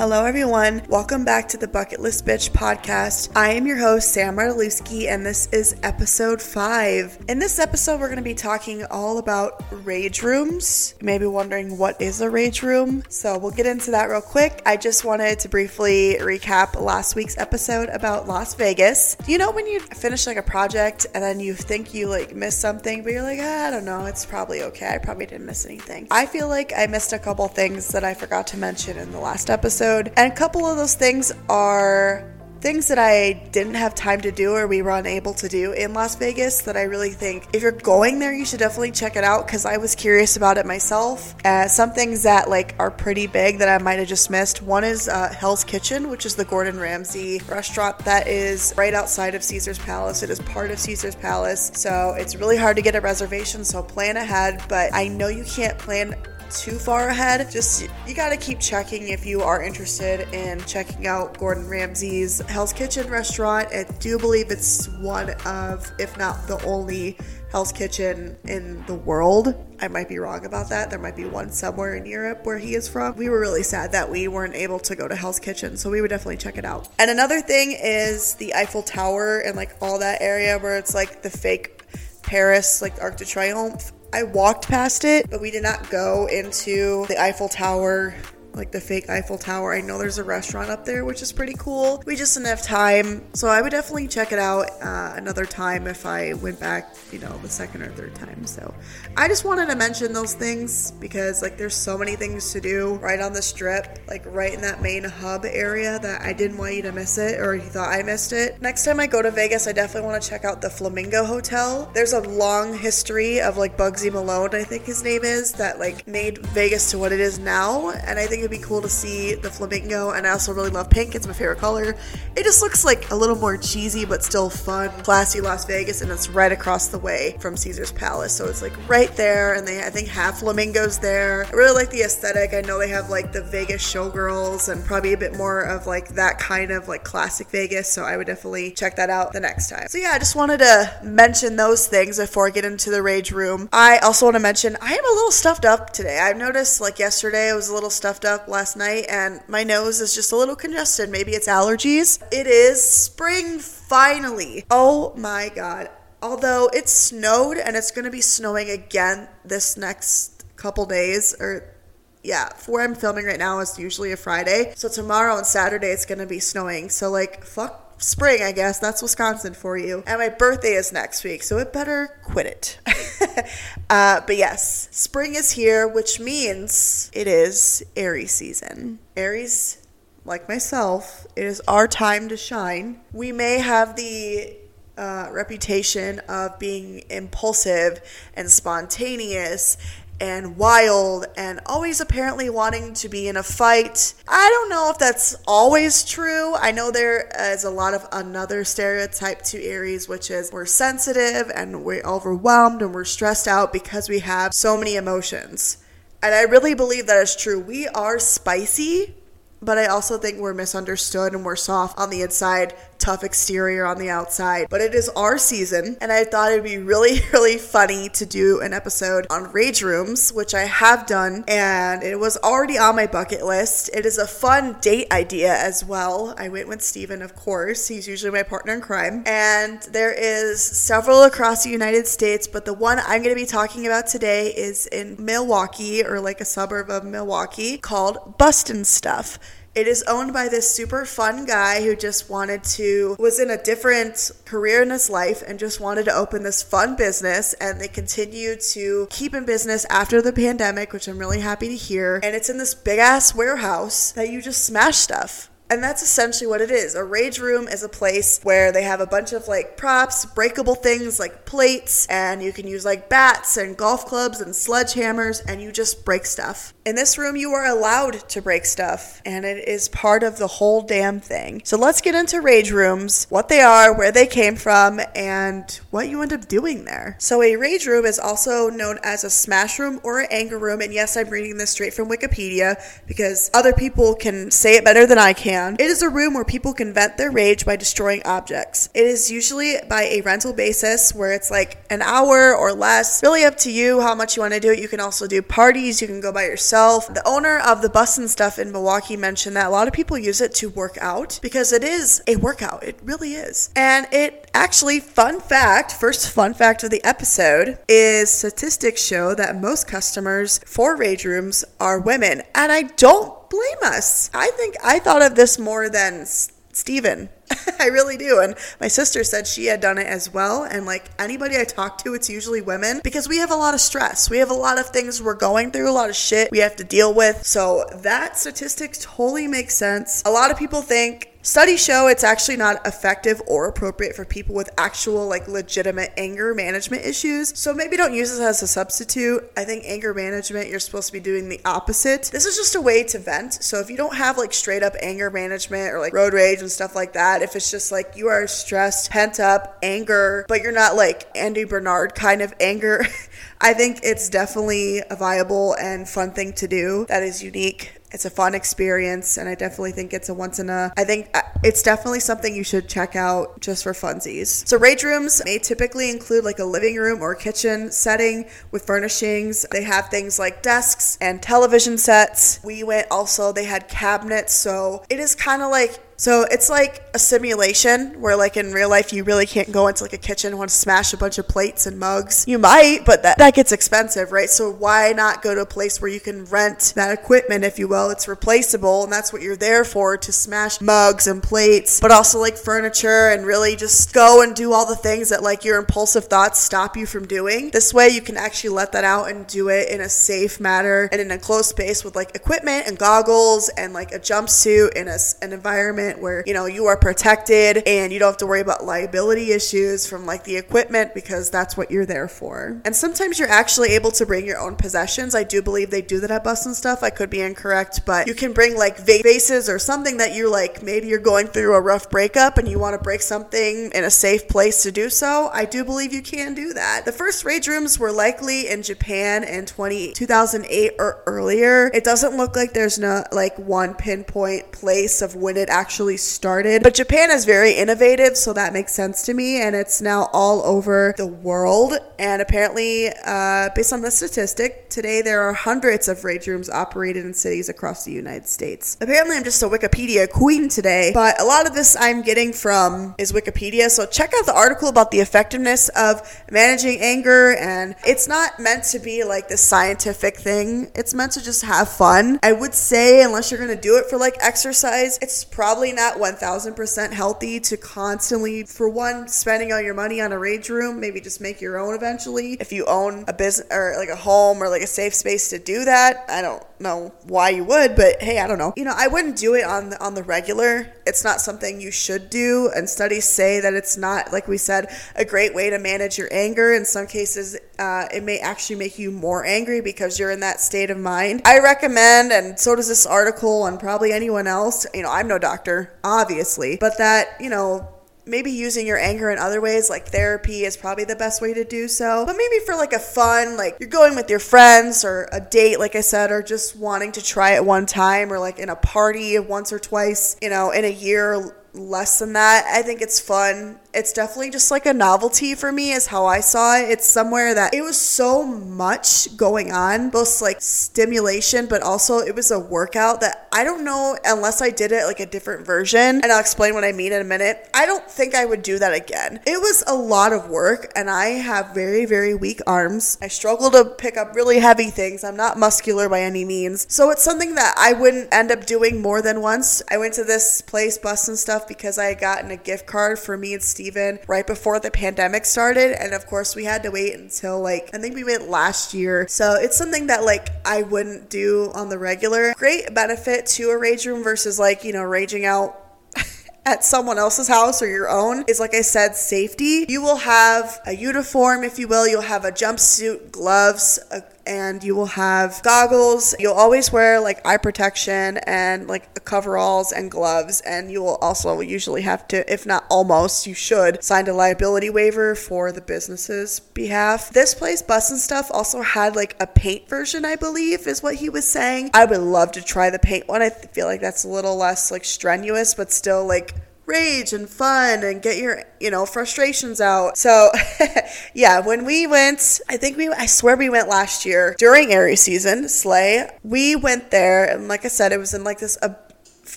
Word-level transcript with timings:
Hello, 0.00 0.24
everyone. 0.24 0.80
Welcome 0.88 1.26
back 1.26 1.46
to 1.48 1.58
the 1.58 1.68
Bucket 1.68 2.00
List 2.00 2.24
Bitch 2.24 2.52
podcast. 2.52 3.36
I 3.36 3.50
am 3.50 3.66
your 3.66 3.76
host, 3.76 4.14
Sam 4.14 4.36
Radalewski, 4.36 5.06
and 5.06 5.26
this 5.26 5.46
is 5.48 5.76
episode 5.82 6.40
five. 6.40 7.18
In 7.28 7.38
this 7.38 7.58
episode, 7.58 8.00
we're 8.00 8.06
going 8.06 8.16
to 8.16 8.22
be 8.22 8.32
talking 8.32 8.82
all 8.86 9.18
about 9.18 9.62
rage 9.84 10.22
rooms. 10.22 10.94
You 11.02 11.04
may 11.04 11.18
be 11.18 11.26
wondering 11.26 11.76
what 11.76 12.00
is 12.00 12.22
a 12.22 12.30
rage 12.30 12.62
room, 12.62 13.02
so 13.10 13.36
we'll 13.36 13.50
get 13.50 13.66
into 13.66 13.90
that 13.90 14.08
real 14.08 14.22
quick. 14.22 14.62
I 14.64 14.78
just 14.78 15.04
wanted 15.04 15.38
to 15.40 15.50
briefly 15.50 16.16
recap 16.18 16.80
last 16.80 17.14
week's 17.14 17.36
episode 17.36 17.90
about 17.90 18.26
Las 18.26 18.54
Vegas. 18.54 19.18
You 19.26 19.36
know, 19.36 19.50
when 19.50 19.66
you 19.66 19.80
finish 19.80 20.26
like 20.26 20.38
a 20.38 20.42
project 20.42 21.08
and 21.12 21.22
then 21.22 21.40
you 21.40 21.52
think 21.52 21.92
you 21.92 22.08
like 22.08 22.34
missed 22.34 22.60
something, 22.62 23.02
but 23.02 23.12
you're 23.12 23.22
like, 23.22 23.40
ah, 23.42 23.66
I 23.66 23.70
don't 23.70 23.84
know, 23.84 24.06
it's 24.06 24.24
probably 24.24 24.62
okay. 24.62 24.94
I 24.94 24.96
probably 24.96 25.26
didn't 25.26 25.44
miss 25.44 25.66
anything. 25.66 26.08
I 26.10 26.24
feel 26.24 26.48
like 26.48 26.72
I 26.74 26.86
missed 26.86 27.12
a 27.12 27.18
couple 27.18 27.46
things 27.48 27.88
that 27.88 28.02
I 28.02 28.14
forgot 28.14 28.46
to 28.46 28.56
mention 28.56 28.96
in 28.96 29.12
the 29.12 29.20
last 29.20 29.50
episode 29.50 29.89
episode. 29.90 30.12
And 30.16 30.32
a 30.32 30.34
couple 30.34 30.66
of 30.66 30.76
those 30.76 30.94
things 30.94 31.32
are 31.48 32.26
things 32.60 32.88
that 32.88 32.98
I 32.98 33.48
didn't 33.52 33.76
have 33.76 33.94
time 33.94 34.20
to 34.20 34.30
do 34.30 34.52
or 34.52 34.68
we 34.68 34.82
were 34.82 34.90
unable 34.90 35.32
to 35.32 35.48
do 35.48 35.72
in 35.72 35.94
Las 35.94 36.16
Vegas 36.16 36.60
that 36.62 36.76
I 36.76 36.82
really 36.82 37.08
think 37.08 37.48
if 37.54 37.62
you're 37.62 37.72
going 37.72 38.18
there, 38.18 38.34
you 38.34 38.44
should 38.44 38.58
definitely 38.58 38.90
check 38.90 39.16
it 39.16 39.24
out 39.24 39.46
because 39.46 39.64
I 39.64 39.78
was 39.78 39.94
curious 39.94 40.36
about 40.36 40.58
it 40.58 40.66
myself. 40.66 41.34
Uh, 41.42 41.68
some 41.68 41.92
things 41.92 42.24
that 42.24 42.50
like 42.50 42.74
are 42.78 42.90
pretty 42.90 43.26
big 43.26 43.60
that 43.60 43.68
I 43.70 43.82
might 43.82 43.98
have 43.98 44.08
just 44.08 44.28
missed. 44.28 44.60
One 44.60 44.84
is 44.84 45.08
uh, 45.08 45.32
Hell's 45.32 45.64
Kitchen, 45.64 46.10
which 46.10 46.26
is 46.26 46.36
the 46.36 46.44
Gordon 46.44 46.78
Ramsay 46.78 47.40
restaurant 47.48 47.98
that 48.00 48.28
is 48.28 48.74
right 48.76 48.92
outside 48.92 49.34
of 49.34 49.42
Caesar's 49.42 49.78
Palace. 49.78 50.22
It 50.22 50.28
is 50.28 50.38
part 50.40 50.70
of 50.70 50.78
Caesar's 50.78 51.14
Palace, 51.14 51.70
so 51.74 52.14
it's 52.18 52.36
really 52.36 52.58
hard 52.58 52.76
to 52.76 52.82
get 52.82 52.94
a 52.94 53.00
reservation. 53.00 53.64
So 53.64 53.82
plan 53.82 54.18
ahead, 54.18 54.62
but 54.68 54.90
I 54.92 55.08
know 55.08 55.28
you 55.28 55.44
can't 55.44 55.78
plan 55.78 56.14
too 56.50 56.78
far 56.78 57.08
ahead. 57.08 57.50
Just 57.50 57.88
you 58.06 58.14
got 58.14 58.30
to 58.30 58.36
keep 58.36 58.60
checking 58.60 59.08
if 59.08 59.24
you 59.24 59.42
are 59.42 59.62
interested 59.62 60.28
in 60.34 60.60
checking 60.64 61.06
out 61.06 61.38
Gordon 61.38 61.68
Ramsay's 61.68 62.40
Hell's 62.48 62.72
Kitchen 62.72 63.08
restaurant. 63.08 63.68
I 63.72 63.84
do 63.98 64.18
believe 64.18 64.50
it's 64.50 64.88
one 64.98 65.30
of, 65.46 65.90
if 65.98 66.16
not 66.18 66.46
the 66.46 66.62
only, 66.64 67.16
Hell's 67.50 67.72
Kitchen 67.72 68.36
in 68.44 68.84
the 68.86 68.94
world. 68.94 69.54
I 69.80 69.88
might 69.88 70.08
be 70.08 70.18
wrong 70.18 70.44
about 70.44 70.68
that. 70.68 70.90
There 70.90 71.00
might 71.00 71.16
be 71.16 71.24
one 71.24 71.50
somewhere 71.50 71.94
in 71.96 72.06
Europe 72.06 72.44
where 72.44 72.58
he 72.58 72.74
is 72.74 72.88
from. 72.88 73.16
We 73.16 73.28
were 73.28 73.40
really 73.40 73.64
sad 73.64 73.92
that 73.92 74.08
we 74.08 74.28
weren't 74.28 74.54
able 74.54 74.78
to 74.80 74.94
go 74.94 75.08
to 75.08 75.16
Hell's 75.16 75.40
Kitchen, 75.40 75.76
so 75.76 75.90
we 75.90 76.00
would 76.00 76.10
definitely 76.10 76.36
check 76.36 76.58
it 76.58 76.64
out. 76.64 76.88
And 76.98 77.10
another 77.10 77.40
thing 77.40 77.76
is 77.80 78.34
the 78.34 78.54
Eiffel 78.54 78.82
Tower 78.82 79.40
and 79.40 79.56
like 79.56 79.76
all 79.80 79.98
that 79.98 80.22
area 80.22 80.58
where 80.58 80.78
it's 80.78 80.94
like 80.94 81.22
the 81.22 81.30
fake 81.30 81.82
Paris, 82.22 82.80
like 82.80 83.00
Arc 83.00 83.16
de 83.16 83.24
Triomphe. 83.24 83.92
I 84.12 84.24
walked 84.24 84.68
past 84.68 85.04
it, 85.04 85.30
but 85.30 85.40
we 85.40 85.50
did 85.50 85.62
not 85.62 85.88
go 85.88 86.26
into 86.26 87.06
the 87.06 87.20
Eiffel 87.20 87.48
Tower 87.48 88.14
like 88.54 88.72
the 88.72 88.80
fake 88.80 89.08
Eiffel 89.08 89.38
Tower. 89.38 89.74
I 89.74 89.80
know 89.80 89.98
there's 89.98 90.18
a 90.18 90.24
restaurant 90.24 90.70
up 90.70 90.84
there, 90.84 91.04
which 91.04 91.22
is 91.22 91.32
pretty 91.32 91.54
cool. 91.58 92.02
We 92.06 92.16
just 92.16 92.34
didn't 92.34 92.48
have 92.48 92.62
time, 92.62 93.24
so 93.34 93.48
I 93.48 93.62
would 93.62 93.70
definitely 93.70 94.08
check 94.08 94.32
it 94.32 94.38
out 94.38 94.70
uh, 94.82 95.14
another 95.16 95.44
time 95.44 95.86
if 95.86 96.06
I 96.06 96.34
went 96.34 96.58
back, 96.60 96.94
you 97.12 97.18
know, 97.18 97.36
the 97.38 97.48
second 97.48 97.82
or 97.82 97.90
third 97.90 98.14
time. 98.14 98.46
So 98.46 98.74
I 99.16 99.28
just 99.28 99.44
wanted 99.44 99.66
to 99.66 99.76
mention 99.76 100.12
those 100.12 100.34
things 100.34 100.92
because 100.92 101.42
like 101.42 101.56
there's 101.56 101.74
so 101.74 101.96
many 101.96 102.16
things 102.16 102.52
to 102.52 102.60
do 102.60 102.94
right 102.96 103.20
on 103.20 103.32
the 103.32 103.42
strip, 103.42 103.98
like 104.08 104.24
right 104.26 104.52
in 104.52 104.60
that 104.62 104.82
main 104.82 105.04
hub 105.04 105.44
area 105.44 105.98
that 106.00 106.22
I 106.22 106.32
didn't 106.32 106.58
want 106.58 106.74
you 106.74 106.82
to 106.82 106.92
miss 106.92 107.18
it 107.18 107.40
or 107.40 107.54
you 107.54 107.62
thought 107.62 107.92
I 107.92 108.02
missed 108.02 108.32
it. 108.32 108.60
Next 108.60 108.84
time 108.84 109.00
I 109.00 109.06
go 109.06 109.22
to 109.22 109.30
Vegas, 109.30 109.66
I 109.66 109.72
definitely 109.72 110.08
want 110.08 110.22
to 110.22 110.28
check 110.28 110.44
out 110.44 110.60
the 110.60 110.70
Flamingo 110.70 111.24
Hotel. 111.24 111.90
There's 111.94 112.12
a 112.12 112.20
long 112.20 112.76
history 112.76 113.40
of 113.40 113.56
like 113.56 113.76
Bugsy 113.76 114.12
Malone, 114.12 114.54
I 114.54 114.64
think 114.64 114.84
his 114.84 115.02
name 115.02 115.24
is, 115.24 115.52
that 115.52 115.78
like 115.78 116.06
made 116.06 116.38
Vegas 116.48 116.90
to 116.90 116.98
what 116.98 117.12
it 117.12 117.20
is 117.20 117.38
now, 117.38 117.90
and 117.90 118.18
I 118.18 118.26
think 118.26 118.39
think 118.40 118.52
it'd 118.52 118.62
be 118.62 118.66
cool 118.66 118.80
to 118.80 118.88
see 118.88 119.34
the 119.34 119.50
flamingo, 119.50 120.10
and 120.10 120.26
I 120.26 120.30
also 120.30 120.52
really 120.52 120.70
love 120.70 120.88
pink. 120.88 121.14
It's 121.14 121.26
my 121.26 121.32
favorite 121.32 121.58
color. 121.58 121.94
It 122.36 122.44
just 122.44 122.62
looks 122.62 122.84
like 122.84 123.10
a 123.10 123.14
little 123.14 123.36
more 123.36 123.58
cheesy, 123.58 124.06
but 124.06 124.24
still 124.24 124.48
fun, 124.48 124.88
classy 125.02 125.42
Las 125.42 125.66
Vegas, 125.66 126.00
and 126.00 126.10
it's 126.10 126.28
right 126.30 126.50
across 126.50 126.88
the 126.88 126.98
way 126.98 127.36
from 127.38 127.56
Caesar's 127.56 127.92
Palace. 127.92 128.34
So 128.34 128.46
it's 128.46 128.62
like 128.62 128.72
right 128.88 129.14
there, 129.16 129.54
and 129.54 129.68
they 129.68 129.82
I 129.82 129.90
think 129.90 130.08
have 130.08 130.38
flamingos 130.38 130.98
there. 130.98 131.44
I 131.44 131.50
really 131.50 131.74
like 131.74 131.90
the 131.90 132.00
aesthetic. 132.02 132.54
I 132.54 132.62
know 132.62 132.78
they 132.78 132.88
have 132.88 133.10
like 133.10 133.32
the 133.32 133.42
Vegas 133.42 133.82
showgirls 133.82 134.72
and 134.72 134.82
probably 134.86 135.12
a 135.12 135.18
bit 135.18 135.36
more 135.36 135.60
of 135.62 135.86
like 135.86 136.08
that 136.10 136.38
kind 136.38 136.70
of 136.70 136.88
like 136.88 137.04
classic 137.04 137.48
Vegas. 137.50 137.92
So 137.92 138.04
I 138.04 138.16
would 138.16 138.26
definitely 138.26 138.70
check 138.70 138.96
that 138.96 139.10
out 139.10 139.34
the 139.34 139.40
next 139.40 139.68
time. 139.68 139.88
So 139.88 139.98
yeah, 139.98 140.12
I 140.14 140.18
just 140.18 140.34
wanted 140.34 140.58
to 140.60 141.00
mention 141.02 141.56
those 141.56 141.86
things 141.86 142.18
before 142.18 142.46
I 142.46 142.50
get 142.50 142.64
into 142.64 142.90
the 142.90 143.02
rage 143.02 143.32
room. 143.32 143.68
I 143.70 143.98
also 143.98 144.26
want 144.26 144.36
to 144.36 144.40
mention 144.40 144.78
I 144.80 144.94
am 144.94 145.04
a 145.04 145.14
little 145.14 145.30
stuffed 145.30 145.66
up 145.66 145.92
today. 145.92 146.18
I've 146.18 146.38
noticed 146.38 146.80
like 146.80 146.98
yesterday 146.98 147.50
I 147.50 147.54
was 147.54 147.68
a 147.68 147.74
little 147.74 147.90
stuffed 147.90 148.24
up 148.24 148.29
up 148.30 148.48
last 148.48 148.76
night 148.76 149.04
and 149.08 149.40
my 149.48 149.64
nose 149.64 150.00
is 150.00 150.14
just 150.14 150.32
a 150.32 150.36
little 150.36 150.56
congested. 150.56 151.10
Maybe 151.10 151.32
it's 151.32 151.48
allergies. 151.48 152.22
It 152.32 152.46
is 152.46 152.82
spring 152.82 153.58
finally. 153.58 154.64
Oh 154.70 155.12
my 155.16 155.50
god. 155.54 155.90
Although 156.22 156.70
it 156.72 156.88
snowed 156.88 157.56
and 157.56 157.76
it's 157.76 157.90
going 157.90 158.04
to 158.04 158.10
be 158.10 158.20
snowing 158.20 158.70
again 158.70 159.28
this 159.44 159.76
next 159.76 160.44
couple 160.56 160.86
days 160.86 161.34
or 161.40 161.74
yeah, 162.22 162.50
where 162.66 162.84
I'm 162.84 162.94
filming 162.94 163.24
right 163.24 163.38
now 163.38 163.60
is 163.60 163.78
usually 163.78 164.12
a 164.12 164.16
Friday. 164.16 164.72
So 164.76 164.88
tomorrow 164.88 165.36
and 165.36 165.46
Saturday 165.46 165.88
it's 165.88 166.04
gonna 166.04 166.26
be 166.26 166.38
snowing. 166.38 166.90
So 166.90 167.10
like 167.10 167.44
fuck 167.44 168.02
spring, 168.02 168.42
I 168.42 168.52
guess. 168.52 168.78
That's 168.78 169.02
Wisconsin 169.02 169.54
for 169.54 169.78
you. 169.78 170.02
And 170.06 170.18
my 170.18 170.28
birthday 170.28 170.72
is 170.72 170.92
next 170.92 171.24
week, 171.24 171.42
so 171.42 171.58
it 171.58 171.72
better 171.72 172.20
quit 172.22 172.46
it. 172.46 172.78
uh, 173.90 174.20
but 174.26 174.36
yes, 174.36 174.88
spring 174.90 175.34
is 175.34 175.52
here, 175.52 175.86
which 175.86 176.20
means 176.20 177.10
it 177.12 177.26
is 177.26 177.84
Aries 177.96 178.32
season. 178.32 178.98
Aries, 179.16 179.78
like 180.24 180.48
myself, 180.48 181.26
it 181.36 181.44
is 181.44 181.60
our 181.68 181.86
time 181.86 182.28
to 182.28 182.36
shine. 182.36 183.00
We 183.12 183.32
may 183.32 183.58
have 183.58 183.96
the 183.96 184.56
uh, 184.96 185.28
reputation 185.32 186.18
of 186.28 186.58
being 186.58 187.02
impulsive 187.08 188.00
and 188.34 188.50
spontaneous 188.50 189.76
and 190.20 190.56
wild 190.56 191.26
and 191.36 191.60
always 191.66 192.00
apparently 192.00 192.50
wanting 192.50 192.92
to 192.94 193.08
be 193.08 193.26
in 193.26 193.36
a 193.36 193.42
fight. 193.42 194.14
I 194.28 194.48
don't 194.50 194.68
know 194.68 194.90
if 194.90 194.98
that's 194.98 195.34
always 195.46 196.04
true. 196.04 196.54
I 196.54 196.72
know 196.72 196.90
there 196.90 197.30
is 197.52 197.64
a 197.64 197.70
lot 197.70 197.94
of 197.94 198.06
another 198.12 198.64
stereotype 198.64 199.42
to 199.42 199.62
Aries, 199.62 200.08
which 200.08 200.30
is 200.30 200.52
we're 200.52 200.66
sensitive 200.66 201.50
and 201.54 201.84
we're 201.84 202.02
overwhelmed 202.02 202.82
and 202.82 202.94
we're 202.94 203.04
stressed 203.04 203.48
out 203.48 203.72
because 203.72 204.08
we 204.08 204.20
have 204.20 204.52
so 204.52 204.76
many 204.76 204.96
emotions. 204.96 205.78
And 206.22 206.34
I 206.34 206.42
really 206.42 206.74
believe 206.74 207.06
that 207.06 207.22
is 207.22 207.34
true. 207.34 207.58
We 207.58 207.88
are 207.88 208.18
spicy, 208.18 209.14
but 209.62 209.78
I 209.78 209.86
also 209.86 210.18
think 210.18 210.38
we're 210.38 210.52
misunderstood 210.52 211.32
and 211.32 211.44
we're 211.44 211.56
soft 211.56 211.98
on 211.98 212.10
the 212.10 212.20
inside 212.20 212.74
tough 213.00 213.24
exterior 213.24 213.84
on 213.84 213.98
the 213.98 214.10
outside. 214.10 214.68
But 214.68 214.80
it 214.80 214.94
is 214.94 215.08
our 215.10 215.38
season, 215.38 215.96
and 216.00 216.12
I 216.12 216.24
thought 216.24 216.52
it'd 216.52 216.64
be 216.64 216.78
really, 216.78 217.20
really 217.32 217.58
funny 217.58 218.08
to 218.10 218.26
do 218.26 218.60
an 218.60 218.72
episode 218.72 219.26
on 219.30 219.50
rage 219.52 219.82
rooms, 219.82 220.32
which 220.32 220.54
I 220.54 220.62
have 220.62 221.06
done, 221.06 221.44
and 221.48 222.02
it 222.02 222.18
was 222.18 222.36
already 222.38 222.78
on 222.78 222.96
my 222.96 223.06
bucket 223.06 223.44
list. 223.44 223.90
It 223.94 224.06
is 224.06 224.18
a 224.18 224.26
fun 224.26 224.76
date 224.80 225.10
idea 225.12 225.56
as 225.56 225.84
well. 225.84 226.34
I 226.38 226.48
went 226.48 226.68
with 226.68 226.82
Steven, 226.82 227.22
of 227.22 227.34
course. 227.34 227.88
He's 227.88 228.06
usually 228.06 228.32
my 228.32 228.42
partner 228.42 228.74
in 228.74 228.80
crime. 228.80 229.22
And 229.26 229.82
there 229.84 230.12
is 230.12 230.62
several 230.62 231.22
across 231.24 231.64
the 231.64 231.70
United 231.70 232.06
States, 232.06 232.46
but 232.46 232.64
the 232.64 232.74
one 232.74 232.98
I'm 232.98 233.22
going 233.22 233.34
to 233.34 233.40
be 233.40 233.46
talking 233.46 233.86
about 233.86 234.06
today 234.06 234.48
is 234.48 234.86
in 234.86 235.16
Milwaukee 235.18 236.04
or 236.04 236.20
like 236.20 236.40
a 236.40 236.44
suburb 236.44 236.90
of 236.90 237.04
Milwaukee 237.04 237.78
called 237.78 238.36
Bustin' 238.38 238.84
Stuff. 238.84 239.38
It 239.72 239.86
is 239.86 240.02
owned 240.08 240.32
by 240.32 240.48
this 240.48 240.68
super 240.68 241.04
fun 241.04 241.44
guy 241.44 241.82
who 241.84 241.94
just 241.94 242.28
wanted 242.28 242.64
to, 242.64 243.14
was 243.20 243.38
in 243.38 243.50
a 243.50 243.62
different 243.62 244.32
career 244.44 244.82
in 244.82 244.90
his 244.90 245.08
life 245.08 245.44
and 245.46 245.60
just 245.60 245.78
wanted 245.78 246.06
to 246.06 246.12
open 246.12 246.42
this 246.42 246.60
fun 246.60 246.96
business. 246.96 247.52
And 247.54 247.80
they 247.80 247.86
continue 247.86 248.56
to 248.56 249.06
keep 249.10 249.32
in 249.32 249.44
business 249.44 249.84
after 249.84 250.20
the 250.20 250.32
pandemic, 250.32 250.92
which 250.92 251.06
I'm 251.06 251.18
really 251.18 251.40
happy 251.40 251.68
to 251.68 251.76
hear. 251.76 252.20
And 252.24 252.34
it's 252.34 252.50
in 252.50 252.58
this 252.58 252.74
big 252.74 252.98
ass 252.98 253.32
warehouse 253.32 254.10
that 254.12 254.30
you 254.30 254.42
just 254.42 254.64
smash 254.64 254.96
stuff. 254.96 255.50
And 255.70 255.84
that's 255.84 256.02
essentially 256.02 256.48
what 256.48 256.60
it 256.60 256.72
is. 256.72 256.96
A 256.96 257.04
rage 257.04 257.38
room 257.38 257.68
is 257.68 257.84
a 257.84 257.88
place 257.88 258.40
where 258.42 258.72
they 258.72 258.82
have 258.82 259.00
a 259.00 259.06
bunch 259.06 259.32
of 259.32 259.46
like 259.46 259.76
props, 259.76 260.26
breakable 260.26 260.74
things 260.74 261.20
like 261.20 261.46
plates, 261.46 262.08
and 262.08 262.42
you 262.42 262.52
can 262.52 262.66
use 262.66 262.84
like 262.84 263.08
bats 263.08 263.56
and 263.56 263.76
golf 263.76 264.04
clubs 264.04 264.40
and 264.40 264.52
sledgehammers, 264.52 265.40
and 265.46 265.62
you 265.62 265.70
just 265.70 266.04
break 266.04 266.26
stuff. 266.26 266.74
In 266.86 266.96
this 266.96 267.18
room, 267.18 267.36
you 267.36 267.52
are 267.52 267.66
allowed 267.66 268.26
to 268.30 268.40
break 268.40 268.64
stuff, 268.64 269.20
and 269.26 269.44
it 269.44 269.68
is 269.68 269.90
part 269.90 270.22
of 270.22 270.38
the 270.38 270.46
whole 270.46 270.80
damn 270.80 271.20
thing. 271.20 271.60
So 271.62 271.76
let's 271.76 272.00
get 272.00 272.14
into 272.14 272.40
rage 272.40 272.70
rooms, 272.70 273.26
what 273.28 273.50
they 273.50 273.60
are, 273.60 273.94
where 273.94 274.10
they 274.10 274.26
came 274.26 274.56
from, 274.56 274.98
and 275.14 275.78
what 275.90 276.08
you 276.08 276.22
end 276.22 276.32
up 276.32 276.48
doing 276.48 276.86
there. 276.86 277.16
So, 277.18 277.42
a 277.42 277.56
rage 277.56 277.86
room 277.86 278.06
is 278.06 278.18
also 278.18 278.70
known 278.70 278.98
as 279.02 279.24
a 279.24 279.30
smash 279.30 279.78
room 279.78 280.00
or 280.02 280.20
an 280.20 280.28
anger 280.30 280.58
room, 280.58 280.80
and 280.80 280.90
yes, 280.90 281.18
I'm 281.18 281.28
reading 281.28 281.58
this 281.58 281.68
straight 281.70 281.92
from 281.92 282.08
Wikipedia 282.08 282.76
because 283.06 283.50
other 283.52 283.74
people 283.74 284.14
can 284.14 284.50
say 284.50 284.76
it 284.76 284.84
better 284.84 285.04
than 285.04 285.18
I 285.18 285.34
can 285.34 285.74
it 285.74 285.82
is 285.82 286.00
a 286.00 286.08
room 286.08 286.32
where 286.32 286.46
people 286.46 286.72
can 286.72 286.94
vent 286.94 287.18
their 287.18 287.30
rage 287.30 287.66
by 287.66 287.76
destroying 287.76 288.22
objects. 288.24 288.88
It 288.94 289.04
is 289.04 289.30
usually 289.30 289.74
by 289.88 290.04
a 290.04 290.22
rental 290.22 290.54
basis 290.54 291.14
where 291.14 291.32
it's 291.32 291.50
like 291.50 291.84
an 291.90 292.00
hour 292.00 292.56
or 292.56 292.72
less. 292.72 293.22
Really 293.22 293.44
up 293.44 293.58
to 293.58 293.70
you 293.70 294.00
how 294.00 294.14
much 294.14 294.36
you 294.36 294.42
want 294.42 294.54
to 294.54 294.60
do 294.60 294.72
it. 294.72 294.78
You 294.78 294.88
can 294.88 295.00
also 295.00 295.26
do 295.26 295.42
parties, 295.42 296.00
you 296.00 296.06
can 296.06 296.22
go 296.22 296.32
by 296.32 296.44
yourself 296.44 296.70
The 296.80 297.22
owner 297.26 297.58
of 297.58 297.82
the 297.82 297.90
Bustin' 297.90 298.26
Stuff 298.26 298.58
in 298.58 298.72
Milwaukee 298.72 299.14
mentioned 299.14 299.54
that 299.54 299.66
a 299.66 299.70
lot 299.70 299.86
of 299.86 299.92
people 299.92 300.16
use 300.16 300.40
it 300.40 300.54
to 300.54 300.70
work 300.70 300.96
out 300.98 301.38
because 301.42 301.74
it 301.74 301.84
is 301.84 302.22
a 302.26 302.36
workout. 302.36 302.82
It 302.82 302.98
really 303.02 303.34
is. 303.34 303.68
And 303.76 304.06
it 304.12 304.50
actually, 304.54 304.98
fun 304.98 305.40
fact, 305.40 305.92
first 305.92 306.30
fun 306.30 306.54
fact 306.54 306.82
of 306.82 306.88
the 306.88 307.04
episode 307.04 307.78
is 307.86 308.30
statistics 308.30 309.04
show 309.04 309.34
that 309.34 309.60
most 309.60 309.88
customers 309.88 310.58
for 310.64 310.96
Rage 310.96 311.26
Rooms 311.26 311.66
are 311.78 312.00
women. 312.00 312.40
And 312.54 312.72
I 312.72 312.84
don't 312.84 313.50
blame 313.50 313.82
us. 313.82 314.30
I 314.32 314.50
think 314.52 314.76
I 314.82 315.00
thought 315.00 315.20
of 315.20 315.34
this 315.34 315.58
more 315.58 315.90
than 315.90 316.24
Steven. 316.24 317.28
I 317.80 317.86
really 317.86 318.16
do. 318.16 318.40
And 318.40 318.54
my 318.80 318.88
sister 318.88 319.24
said 319.24 319.46
she 319.46 319.66
had 319.66 319.80
done 319.80 319.98
it 319.98 320.06
as 320.06 320.32
well. 320.32 320.64
And 320.64 320.86
like 320.86 321.10
anybody 321.18 321.56
I 321.56 321.64
talk 321.64 321.98
to, 322.04 322.14
it's 322.14 322.28
usually 322.28 322.60
women 322.60 323.00
because 323.02 323.28
we 323.28 323.38
have 323.38 323.50
a 323.50 323.56
lot 323.56 323.74
of 323.74 323.80
stress. 323.80 324.30
We 324.30 324.38
have 324.38 324.50
a 324.50 324.54
lot 324.54 324.78
of 324.78 324.86
things 324.86 325.22
we're 325.22 325.34
going 325.34 325.70
through, 325.70 325.90
a 325.90 325.92
lot 325.92 326.10
of 326.10 326.16
shit 326.16 326.50
we 326.50 326.58
have 326.58 326.76
to 326.76 326.84
deal 326.84 327.14
with. 327.14 327.46
So 327.46 327.84
that 328.02 328.38
statistic 328.38 328.92
totally 329.00 329.46
makes 329.46 329.74
sense. 329.74 330.22
A 330.26 330.30
lot 330.30 330.50
of 330.50 330.58
people 330.58 330.82
think 330.82 331.29
Studies 331.42 331.82
show 331.82 332.06
it's 332.06 332.22
actually 332.22 332.58
not 332.58 332.86
effective 332.86 333.40
or 333.46 333.66
appropriate 333.66 334.14
for 334.14 334.26
people 334.26 334.54
with 334.54 334.68
actual, 334.76 335.26
like, 335.26 335.48
legitimate 335.48 336.12
anger 336.18 336.54
management 336.54 337.02
issues. 337.06 337.58
So 337.58 337.72
maybe 337.72 337.96
don't 337.96 338.12
use 338.12 338.30
this 338.30 338.40
as 338.40 338.62
a 338.62 338.66
substitute. 338.66 339.50
I 339.56 339.64
think 339.64 339.84
anger 339.86 340.12
management, 340.12 340.68
you're 340.68 340.78
supposed 340.78 341.06
to 341.06 341.14
be 341.14 341.20
doing 341.20 341.48
the 341.48 341.58
opposite. 341.64 342.24
This 342.24 342.44
is 342.44 342.56
just 342.58 342.74
a 342.74 342.80
way 342.80 343.04
to 343.04 343.18
vent. 343.18 343.54
So 343.54 343.80
if 343.80 343.88
you 343.88 343.96
don't 343.96 344.16
have, 344.16 344.36
like, 344.36 344.52
straight 344.52 344.82
up 344.82 344.92
anger 345.00 345.30
management 345.30 345.94
or, 345.94 345.98
like, 345.98 346.12
road 346.12 346.34
rage 346.34 346.60
and 346.60 346.70
stuff 346.70 346.94
like 346.94 347.14
that, 347.14 347.40
if 347.40 347.56
it's 347.56 347.70
just 347.70 347.90
like 347.90 348.16
you 348.16 348.28
are 348.28 348.46
stressed, 348.46 349.10
pent 349.10 349.40
up, 349.40 349.78
anger, 349.82 350.44
but 350.46 350.60
you're 350.60 350.72
not 350.72 350.94
like 350.94 351.26
Andy 351.34 351.64
Bernard 351.64 352.14
kind 352.14 352.42
of 352.42 352.52
anger, 352.60 353.06
I 353.62 353.72
think 353.72 354.00
it's 354.02 354.28
definitely 354.28 355.02
a 355.08 355.16
viable 355.16 355.72
and 355.72 356.06
fun 356.06 356.32
thing 356.32 356.52
to 356.54 356.68
do 356.68 357.06
that 357.08 357.22
is 357.22 357.42
unique 357.42 357.92
it's 358.12 358.24
a 358.24 358.30
fun 358.30 358.54
experience 358.54 359.36
and 359.36 359.48
i 359.48 359.54
definitely 359.54 359.92
think 359.92 360.12
it's 360.12 360.28
a 360.28 360.34
once 360.34 360.58
in 360.58 360.70
a 360.70 360.92
i 360.96 361.04
think 361.04 361.28
uh, 361.34 361.42
it's 361.62 361.82
definitely 361.82 362.20
something 362.20 362.54
you 362.54 362.64
should 362.64 362.88
check 362.88 363.16
out 363.16 363.60
just 363.60 363.82
for 363.82 363.92
funsies. 363.92 364.66
So 364.66 364.78
rage 364.78 365.02
rooms 365.02 365.42
may 365.44 365.58
typically 365.58 366.10
include 366.10 366.44
like 366.44 366.58
a 366.58 366.64
living 366.64 366.96
room 366.96 367.20
or 367.20 367.34
kitchen 367.34 367.90
setting 367.92 368.46
with 368.70 368.86
furnishings. 368.86 369.66
They 369.70 369.82
have 369.82 370.08
things 370.08 370.38
like 370.38 370.62
desks 370.62 371.18
and 371.20 371.42
television 371.42 371.98
sets. 371.98 372.60
We 372.64 372.82
went 372.82 373.08
also 373.10 373.52
they 373.52 373.64
had 373.64 373.88
cabinets 373.88 374.54
so 374.54 375.04
it 375.10 375.20
is 375.20 375.34
kind 375.34 375.62
of 375.62 375.70
like 375.70 375.98
so 376.20 376.44
it's 376.50 376.68
like 376.68 377.02
a 377.14 377.18
simulation 377.18 378.20
where, 378.20 378.36
like 378.36 378.58
in 378.58 378.72
real 378.72 378.90
life, 378.90 379.10
you 379.10 379.24
really 379.24 379.46
can't 379.46 379.72
go 379.72 379.88
into 379.88 380.04
like 380.04 380.12
a 380.12 380.18
kitchen 380.18 380.48
and 380.48 380.58
want 380.58 380.68
to 380.68 380.76
smash 380.76 381.14
a 381.14 381.16
bunch 381.16 381.38
of 381.38 381.48
plates 381.48 381.86
and 381.86 381.98
mugs. 381.98 382.44
You 382.46 382.58
might, 382.58 383.06
but 383.06 383.22
that, 383.22 383.38
that 383.38 383.54
gets 383.54 383.72
expensive, 383.72 384.30
right? 384.30 384.50
So 384.50 384.70
why 384.70 385.14
not 385.16 385.40
go 385.40 385.54
to 385.54 385.62
a 385.62 385.66
place 385.66 385.98
where 385.98 386.10
you 386.10 386.20
can 386.20 386.44
rent 386.44 386.92
that 386.94 387.18
equipment, 387.18 387.64
if 387.64 387.78
you 387.78 387.88
will? 387.88 388.10
It's 388.10 388.28
replaceable, 388.28 389.04
and 389.04 389.10
that's 389.10 389.32
what 389.32 389.40
you're 389.40 389.56
there 389.56 389.82
for 389.82 390.18
to 390.18 390.30
smash 390.30 390.82
mugs 390.82 391.26
and 391.26 391.42
plates, 391.42 392.00
but 392.00 392.12
also 392.12 392.38
like 392.38 392.58
furniture 392.58 393.30
and 393.30 393.46
really 393.46 393.74
just 393.74 394.12
go 394.12 394.42
and 394.42 394.54
do 394.54 394.74
all 394.74 394.84
the 394.84 394.96
things 394.96 395.30
that 395.30 395.42
like 395.42 395.64
your 395.64 395.78
impulsive 395.78 396.26
thoughts 396.26 396.60
stop 396.60 396.98
you 396.98 397.06
from 397.06 397.26
doing. 397.26 397.70
This 397.70 397.94
way, 397.94 398.08
you 398.08 398.20
can 398.20 398.36
actually 398.36 398.70
let 398.70 398.92
that 398.92 399.04
out 399.04 399.30
and 399.30 399.46
do 399.46 399.70
it 399.70 399.88
in 399.88 400.02
a 400.02 400.08
safe 400.10 400.60
manner 400.60 401.08
and 401.12 401.20
in 401.22 401.30
a 401.30 401.38
closed 401.38 401.70
space 401.70 402.04
with 402.04 402.14
like 402.14 402.34
equipment 402.34 402.86
and 402.86 402.98
goggles 402.98 403.70
and 403.70 403.94
like 403.94 404.12
a 404.12 404.18
jumpsuit 404.18 404.92
in 404.92 405.08
a, 405.08 405.16
an 405.40 405.54
environment 405.54 406.09
where, 406.18 406.42
you 406.46 406.54
know, 406.54 406.66
you 406.66 406.86
are 406.86 406.96
protected 406.96 407.82
and 407.86 408.12
you 408.12 408.18
don't 408.18 408.28
have 408.28 408.36
to 408.38 408.46
worry 408.46 408.60
about 408.60 408.84
liability 408.84 409.52
issues 409.52 410.06
from 410.06 410.26
like 410.26 410.44
the 410.44 410.56
equipment 410.56 411.14
because 411.14 411.50
that's 411.50 411.76
what 411.76 411.90
you're 411.90 412.06
there 412.06 412.28
for. 412.28 412.80
And 412.84 412.94
sometimes 412.96 413.38
you're 413.38 413.48
actually 413.48 413.90
able 413.90 414.10
to 414.12 414.26
bring 414.26 414.46
your 414.46 414.58
own 414.58 414.76
possessions. 414.76 415.34
I 415.34 415.44
do 415.44 415.62
believe 415.62 415.90
they 415.90 416.02
do 416.02 416.20
that 416.20 416.30
at 416.30 416.44
Bustin' 416.44 416.74
Stuff. 416.74 417.02
I 417.02 417.10
could 417.10 417.30
be 417.30 417.40
incorrect, 417.40 418.02
but 418.06 418.26
you 418.26 418.34
can 418.34 418.52
bring 418.52 418.76
like 418.76 418.98
vases 418.98 419.68
or 419.68 419.78
something 419.78 420.16
that 420.18 420.34
you're 420.34 420.50
like, 420.50 420.82
maybe 420.82 421.08
you're 421.08 421.18
going 421.18 421.46
through 421.46 421.74
a 421.74 421.80
rough 421.80 422.10
breakup 422.10 422.58
and 422.58 422.68
you 422.68 422.78
want 422.78 422.94
to 422.94 423.02
break 423.02 423.20
something 423.20 423.90
in 423.92 424.04
a 424.04 424.10
safe 424.10 424.48
place 424.48 424.82
to 424.82 424.92
do 424.92 425.10
so. 425.10 425.50
I 425.52 425.64
do 425.64 425.84
believe 425.84 426.12
you 426.12 426.22
can 426.22 426.54
do 426.54 426.72
that. 426.72 427.04
The 427.04 427.12
first 427.12 427.44
rage 427.44 427.68
rooms 427.68 427.98
were 427.98 428.12
likely 428.12 428.68
in 428.68 428.82
Japan 428.82 429.44
in 429.44 429.66
20, 429.66 430.12
2008 430.12 430.92
or 430.98 431.22
earlier. 431.26 431.90
It 431.92 432.04
doesn't 432.04 432.36
look 432.36 432.56
like 432.56 432.72
there's 432.72 432.98
no 432.98 433.24
like 433.32 433.58
one 433.58 433.94
pinpoint 433.94 434.72
place 434.72 435.22
of 435.22 435.36
when 435.36 435.56
it 435.56 435.68
actually 435.68 435.99
actually 436.00 436.16
started. 436.16 436.82
But 436.82 436.94
Japan 436.94 437.30
is 437.30 437.44
very 437.44 437.72
innovative, 437.74 438.34
so 438.34 438.54
that 438.54 438.72
makes 438.72 438.94
sense 438.94 439.22
to 439.26 439.34
me. 439.34 439.60
And 439.60 439.76
it's 439.76 440.00
now 440.00 440.30
all 440.32 440.62
over 440.62 441.12
the 441.18 441.26
world. 441.26 441.92
And 442.18 442.40
apparently, 442.40 443.10
uh, 443.26 443.68
based 443.74 443.92
on 443.92 444.00
the 444.00 444.10
statistic, 444.10 444.88
today 444.88 445.20
there 445.20 445.42
are 445.42 445.52
hundreds 445.52 446.08
of 446.08 446.24
rage 446.24 446.46
rooms 446.46 446.70
operated 446.70 447.26
in 447.26 447.34
cities 447.34 447.68
across 447.68 448.06
the 448.06 448.12
United 448.12 448.46
States. 448.46 448.96
Apparently, 449.02 449.36
I'm 449.36 449.44
just 449.44 449.62
a 449.62 449.66
Wikipedia 449.68 450.30
queen 450.30 450.70
today, 450.70 451.10
but 451.12 451.38
a 451.38 451.44
lot 451.44 451.66
of 451.66 451.74
this 451.74 451.94
I'm 452.00 452.22
getting 452.22 452.54
from 452.54 453.14
is 453.18 453.32
Wikipedia. 453.32 453.90
So 453.90 454.06
check 454.06 454.32
out 454.34 454.46
the 454.46 454.56
article 454.56 454.88
about 454.88 455.10
the 455.10 455.20
effectiveness 455.20 455.90
of 455.90 456.22
managing 456.50 456.98
anger. 457.00 457.54
And 457.56 457.94
it's 458.06 458.26
not 458.26 458.58
meant 458.58 458.84
to 458.84 458.98
be 458.98 459.22
like 459.22 459.48
this 459.48 459.60
scientific 459.60 460.38
thing, 460.38 460.90
it's 460.94 461.12
meant 461.12 461.32
to 461.32 461.44
just 461.44 461.62
have 461.62 461.90
fun. 461.90 462.38
I 462.42 462.52
would 462.52 462.72
say, 462.72 463.22
unless 463.22 463.50
you're 463.50 463.60
going 463.60 463.76
to 463.76 463.82
do 463.82 463.98
it 463.98 464.06
for 464.06 464.16
like 464.16 464.36
exercise, 464.40 465.18
it's 465.20 465.44
probably 465.44 465.79
not 465.92 466.14
1000% 466.18 467.12
healthy 467.12 467.60
to 467.60 467.76
constantly, 467.76 468.64
for 468.64 468.88
one, 468.88 469.26
spending 469.28 469.72
all 469.72 469.80
your 469.80 469.94
money 469.94 470.20
on 470.20 470.32
a 470.32 470.38
rage 470.38 470.68
room. 470.68 471.00
Maybe 471.00 471.20
just 471.20 471.40
make 471.40 471.60
your 471.60 471.78
own 471.78 471.94
eventually. 471.94 472.54
If 472.60 472.72
you 472.72 472.84
own 472.86 473.24
a 473.26 473.32
business 473.32 473.66
or 473.70 473.94
like 473.96 474.08
a 474.08 474.16
home 474.16 474.62
or 474.62 474.68
like 474.68 474.82
a 474.82 474.86
safe 474.86 475.14
space 475.14 475.50
to 475.50 475.58
do 475.58 475.84
that, 475.84 476.24
I 476.28 476.42
don't 476.42 476.62
know 476.78 477.12
why 477.24 477.50
you 477.50 477.64
would, 477.64 477.96
but 477.96 478.22
hey, 478.22 478.38
I 478.38 478.46
don't 478.46 478.58
know. 478.58 478.72
You 478.76 478.84
know, 478.84 478.94
I 478.96 479.08
wouldn't 479.08 479.36
do 479.36 479.54
it 479.54 479.64
on 479.64 479.90
the, 479.90 480.04
on 480.04 480.14
the 480.14 480.22
regular. 480.22 480.92
It's 481.10 481.24
not 481.24 481.40
something 481.40 481.80
you 481.80 481.90
should 481.90 482.30
do, 482.30 482.70
and 482.74 482.88
studies 482.88 483.24
say 483.24 483.58
that 483.58 483.74
it's 483.74 483.96
not, 483.96 484.32
like 484.32 484.46
we 484.46 484.56
said, 484.56 484.94
a 485.16 485.24
great 485.24 485.52
way 485.54 485.68
to 485.68 485.78
manage 485.78 486.16
your 486.16 486.28
anger. 486.30 486.72
In 486.72 486.84
some 486.84 487.08
cases, 487.08 487.56
uh, 487.80 488.06
it 488.14 488.22
may 488.22 488.38
actually 488.38 488.76
make 488.76 488.96
you 488.96 489.10
more 489.10 489.44
angry 489.44 489.80
because 489.80 490.20
you're 490.20 490.30
in 490.30 490.38
that 490.40 490.60
state 490.60 490.88
of 490.88 490.98
mind. 490.98 491.42
I 491.44 491.58
recommend, 491.58 492.30
and 492.30 492.58
so 492.58 492.76
does 492.76 492.86
this 492.86 493.06
article, 493.06 493.66
and 493.66 493.78
probably 493.78 494.12
anyone 494.12 494.46
else. 494.46 494.86
You 494.94 495.02
know, 495.02 495.10
I'm 495.10 495.26
no 495.26 495.38
doctor, 495.38 495.92
obviously, 496.04 496.78
but 496.80 496.96
that 496.98 497.26
you 497.40 497.50
know 497.50 497.88
maybe 498.26 498.50
using 498.50 498.86
your 498.86 498.98
anger 498.98 499.30
in 499.30 499.38
other 499.38 499.60
ways 499.60 499.90
like 499.90 500.06
therapy 500.06 500.64
is 500.64 500.76
probably 500.76 501.04
the 501.04 501.16
best 501.16 501.40
way 501.40 501.54
to 501.54 501.64
do 501.64 501.88
so 501.88 502.24
but 502.26 502.36
maybe 502.36 502.64
for 502.64 502.74
like 502.74 502.92
a 502.92 502.98
fun 502.98 503.56
like 503.56 503.76
you're 503.80 503.88
going 503.88 504.14
with 504.14 504.28
your 504.30 504.38
friends 504.38 505.04
or 505.04 505.28
a 505.32 505.40
date 505.40 505.78
like 505.78 505.96
i 505.96 506.00
said 506.00 506.30
or 506.30 506.42
just 506.42 506.76
wanting 506.76 507.12
to 507.12 507.22
try 507.22 507.52
it 507.52 507.64
one 507.64 507.86
time 507.86 508.32
or 508.32 508.38
like 508.38 508.58
in 508.58 508.68
a 508.68 508.76
party 508.76 509.38
once 509.38 509.72
or 509.72 509.78
twice 509.78 510.36
you 510.42 510.50
know 510.50 510.70
in 510.70 510.84
a 510.84 510.92
year 510.92 511.54
less 511.72 512.18
than 512.18 512.32
that. 512.34 512.64
I 512.66 512.82
think 512.82 513.00
it's 513.00 513.20
fun. 513.20 513.78
It's 513.92 514.12
definitely 514.12 514.50
just 514.50 514.70
like 514.70 514.86
a 514.86 514.94
novelty 514.94 515.54
for 515.54 515.72
me, 515.72 515.92
is 515.92 516.06
how 516.06 516.26
I 516.26 516.40
saw 516.40 516.76
it. 516.76 516.90
It's 516.90 517.08
somewhere 517.08 517.54
that 517.54 517.74
it 517.74 517.82
was 517.82 518.00
so 518.00 518.44
much 518.44 519.36
going 519.36 519.72
on, 519.72 520.10
both 520.10 520.40
like 520.40 520.60
stimulation, 520.60 521.66
but 521.66 521.82
also 521.82 522.18
it 522.18 522.34
was 522.34 522.50
a 522.50 522.58
workout 522.58 523.20
that 523.20 523.48
I 523.52 523.64
don't 523.64 523.84
know 523.84 524.16
unless 524.24 524.62
I 524.62 524.70
did 524.70 524.92
it 524.92 525.06
like 525.06 525.18
a 525.20 525.26
different 525.26 525.66
version. 525.66 526.20
And 526.22 526.26
I'll 526.26 526.40
explain 526.40 526.74
what 526.74 526.84
I 526.84 526.92
mean 526.92 527.12
in 527.12 527.20
a 527.20 527.24
minute. 527.24 527.68
I 527.74 527.86
don't 527.86 528.08
think 528.08 528.34
I 528.34 528.44
would 528.44 528.62
do 528.62 528.78
that 528.78 528.94
again. 528.94 529.40
It 529.46 529.60
was 529.60 529.82
a 529.86 529.94
lot 529.94 530.32
of 530.32 530.48
work, 530.48 530.92
and 530.94 531.10
I 531.10 531.26
have 531.30 531.74
very, 531.74 532.04
very 532.04 532.34
weak 532.34 532.60
arms. 532.66 533.18
I 533.20 533.28
struggle 533.28 533.70
to 533.70 533.84
pick 533.84 534.16
up 534.16 534.34
really 534.36 534.60
heavy 534.60 534.90
things. 534.90 535.24
I'm 535.24 535.36
not 535.36 535.58
muscular 535.58 536.08
by 536.08 536.22
any 536.22 536.44
means. 536.44 536.86
So 536.88 537.10
it's 537.10 537.24
something 537.24 537.56
that 537.56 537.74
I 537.76 537.92
wouldn't 537.92 538.32
end 538.32 538.52
up 538.52 538.66
doing 538.66 539.02
more 539.02 539.20
than 539.20 539.40
once. 539.40 539.82
I 539.90 539.98
went 539.98 540.14
to 540.14 540.24
this 540.24 540.60
place, 540.60 540.96
Bustin' 540.96 541.36
Stuff 541.36 541.66
because 541.66 541.98
I 541.98 542.06
had 542.06 542.20
gotten 542.20 542.50
a 542.50 542.56
gift 542.56 542.86
card 542.86 543.18
for 543.18 543.36
me 543.36 543.54
and 543.54 543.62
Steven 543.80 544.18
right 544.26 544.46
before 544.46 544.78
the 544.78 544.90
pandemic 544.90 545.46
started. 545.46 545.98
And 545.98 546.12
of 546.12 546.26
course, 546.26 546.54
we 546.54 546.64
had 546.64 546.82
to 546.82 546.90
wait 546.90 547.14
until 547.14 547.60
like, 547.60 547.88
I 547.94 547.98
think 547.98 548.14
we 548.14 548.24
went 548.24 548.50
last 548.50 548.92
year. 548.92 549.26
So 549.28 549.54
it's 549.54 549.76
something 549.76 550.08
that 550.08 550.22
like 550.22 550.48
I 550.66 550.82
wouldn't 550.82 551.30
do 551.30 551.70
on 551.74 551.88
the 551.88 551.98
regular. 551.98 552.52
Great 552.54 552.94
benefit 552.94 553.46
to 553.46 553.70
a 553.70 553.78
rage 553.78 554.04
room 554.04 554.22
versus 554.22 554.58
like, 554.58 554.84
you 554.84 554.92
know, 554.92 555.02
raging 555.02 555.46
out 555.46 555.80
at 556.66 556.84
someone 556.84 557.16
else's 557.16 557.48
house 557.48 557.80
or 557.80 557.86
your 557.86 558.10
own 558.10 558.44
is 558.48 558.60
like 558.60 558.74
I 558.74 558.82
said, 558.82 559.16
safety. 559.16 559.86
You 559.88 560.02
will 560.02 560.18
have 560.18 560.78
a 560.86 560.94
uniform, 560.94 561.64
if 561.64 561.78
you 561.78 561.88
will. 561.88 562.06
You'll 562.06 562.20
have 562.20 562.44
a 562.44 562.52
jumpsuit, 562.52 563.32
gloves, 563.32 563.98
a 564.10 564.22
and 564.46 564.82
you 564.82 564.94
will 564.94 565.06
have 565.06 565.62
goggles. 565.62 566.34
You'll 566.38 566.54
always 566.54 566.92
wear 566.92 567.20
like 567.20 567.44
eye 567.46 567.56
protection 567.56 568.38
and 568.46 568.88
like 568.88 569.24
coveralls 569.24 569.92
and 569.92 570.10
gloves. 570.10 570.60
And 570.62 570.90
you 570.90 571.02
will 571.02 571.16
also 571.16 571.60
usually 571.60 572.02
have 572.02 572.26
to, 572.28 572.52
if 572.52 572.66
not 572.66 572.84
almost, 572.90 573.46
you 573.46 573.54
should 573.54 574.02
sign 574.02 574.28
a 574.28 574.32
liability 574.32 574.90
waiver 574.90 575.34
for 575.34 575.72
the 575.72 575.80
business's 575.80 576.60
behalf. 576.60 577.30
This 577.30 577.54
place, 577.54 577.82
Bustin' 577.82 578.18
Stuff, 578.18 578.50
also 578.52 578.82
had 578.82 579.16
like 579.16 579.36
a 579.40 579.46
paint 579.46 579.88
version, 579.88 580.24
I 580.24 580.36
believe, 580.36 580.86
is 580.86 581.02
what 581.02 581.16
he 581.16 581.28
was 581.28 581.48
saying. 581.48 581.90
I 581.94 582.04
would 582.04 582.20
love 582.20 582.52
to 582.52 582.62
try 582.62 582.90
the 582.90 582.98
paint 582.98 583.28
one. 583.28 583.42
I 583.42 583.50
feel 583.50 583.86
like 583.86 584.00
that's 584.00 584.24
a 584.24 584.28
little 584.28 584.56
less 584.56 584.90
like 584.90 585.04
strenuous, 585.04 585.74
but 585.74 585.92
still 585.92 586.26
like 586.26 586.54
rage 586.90 587.32
and 587.32 587.48
fun 587.48 588.02
and 588.02 588.20
get 588.20 588.36
your, 588.36 588.64
you 588.80 588.90
know, 588.90 589.06
frustrations 589.06 589.80
out. 589.80 590.18
So, 590.18 590.50
yeah, 591.34 591.60
when 591.60 591.84
we 591.84 592.06
went, 592.06 592.60
I 592.68 592.76
think 592.76 592.96
we, 592.96 593.08
I 593.08 593.26
swear 593.26 593.56
we 593.56 593.70
went 593.70 593.88
last 593.88 594.26
year 594.26 594.54
during 594.58 594.92
Aries 594.92 595.20
season, 595.20 595.68
Slay. 595.68 596.28
We 596.42 596.76
went 596.76 597.10
there, 597.10 597.44
and 597.44 597.68
like 597.68 597.84
I 597.84 597.88
said, 597.88 598.12
it 598.12 598.18
was 598.18 598.34
in 598.34 598.44
like 598.44 598.58
this 598.58 598.76
a 598.82 598.96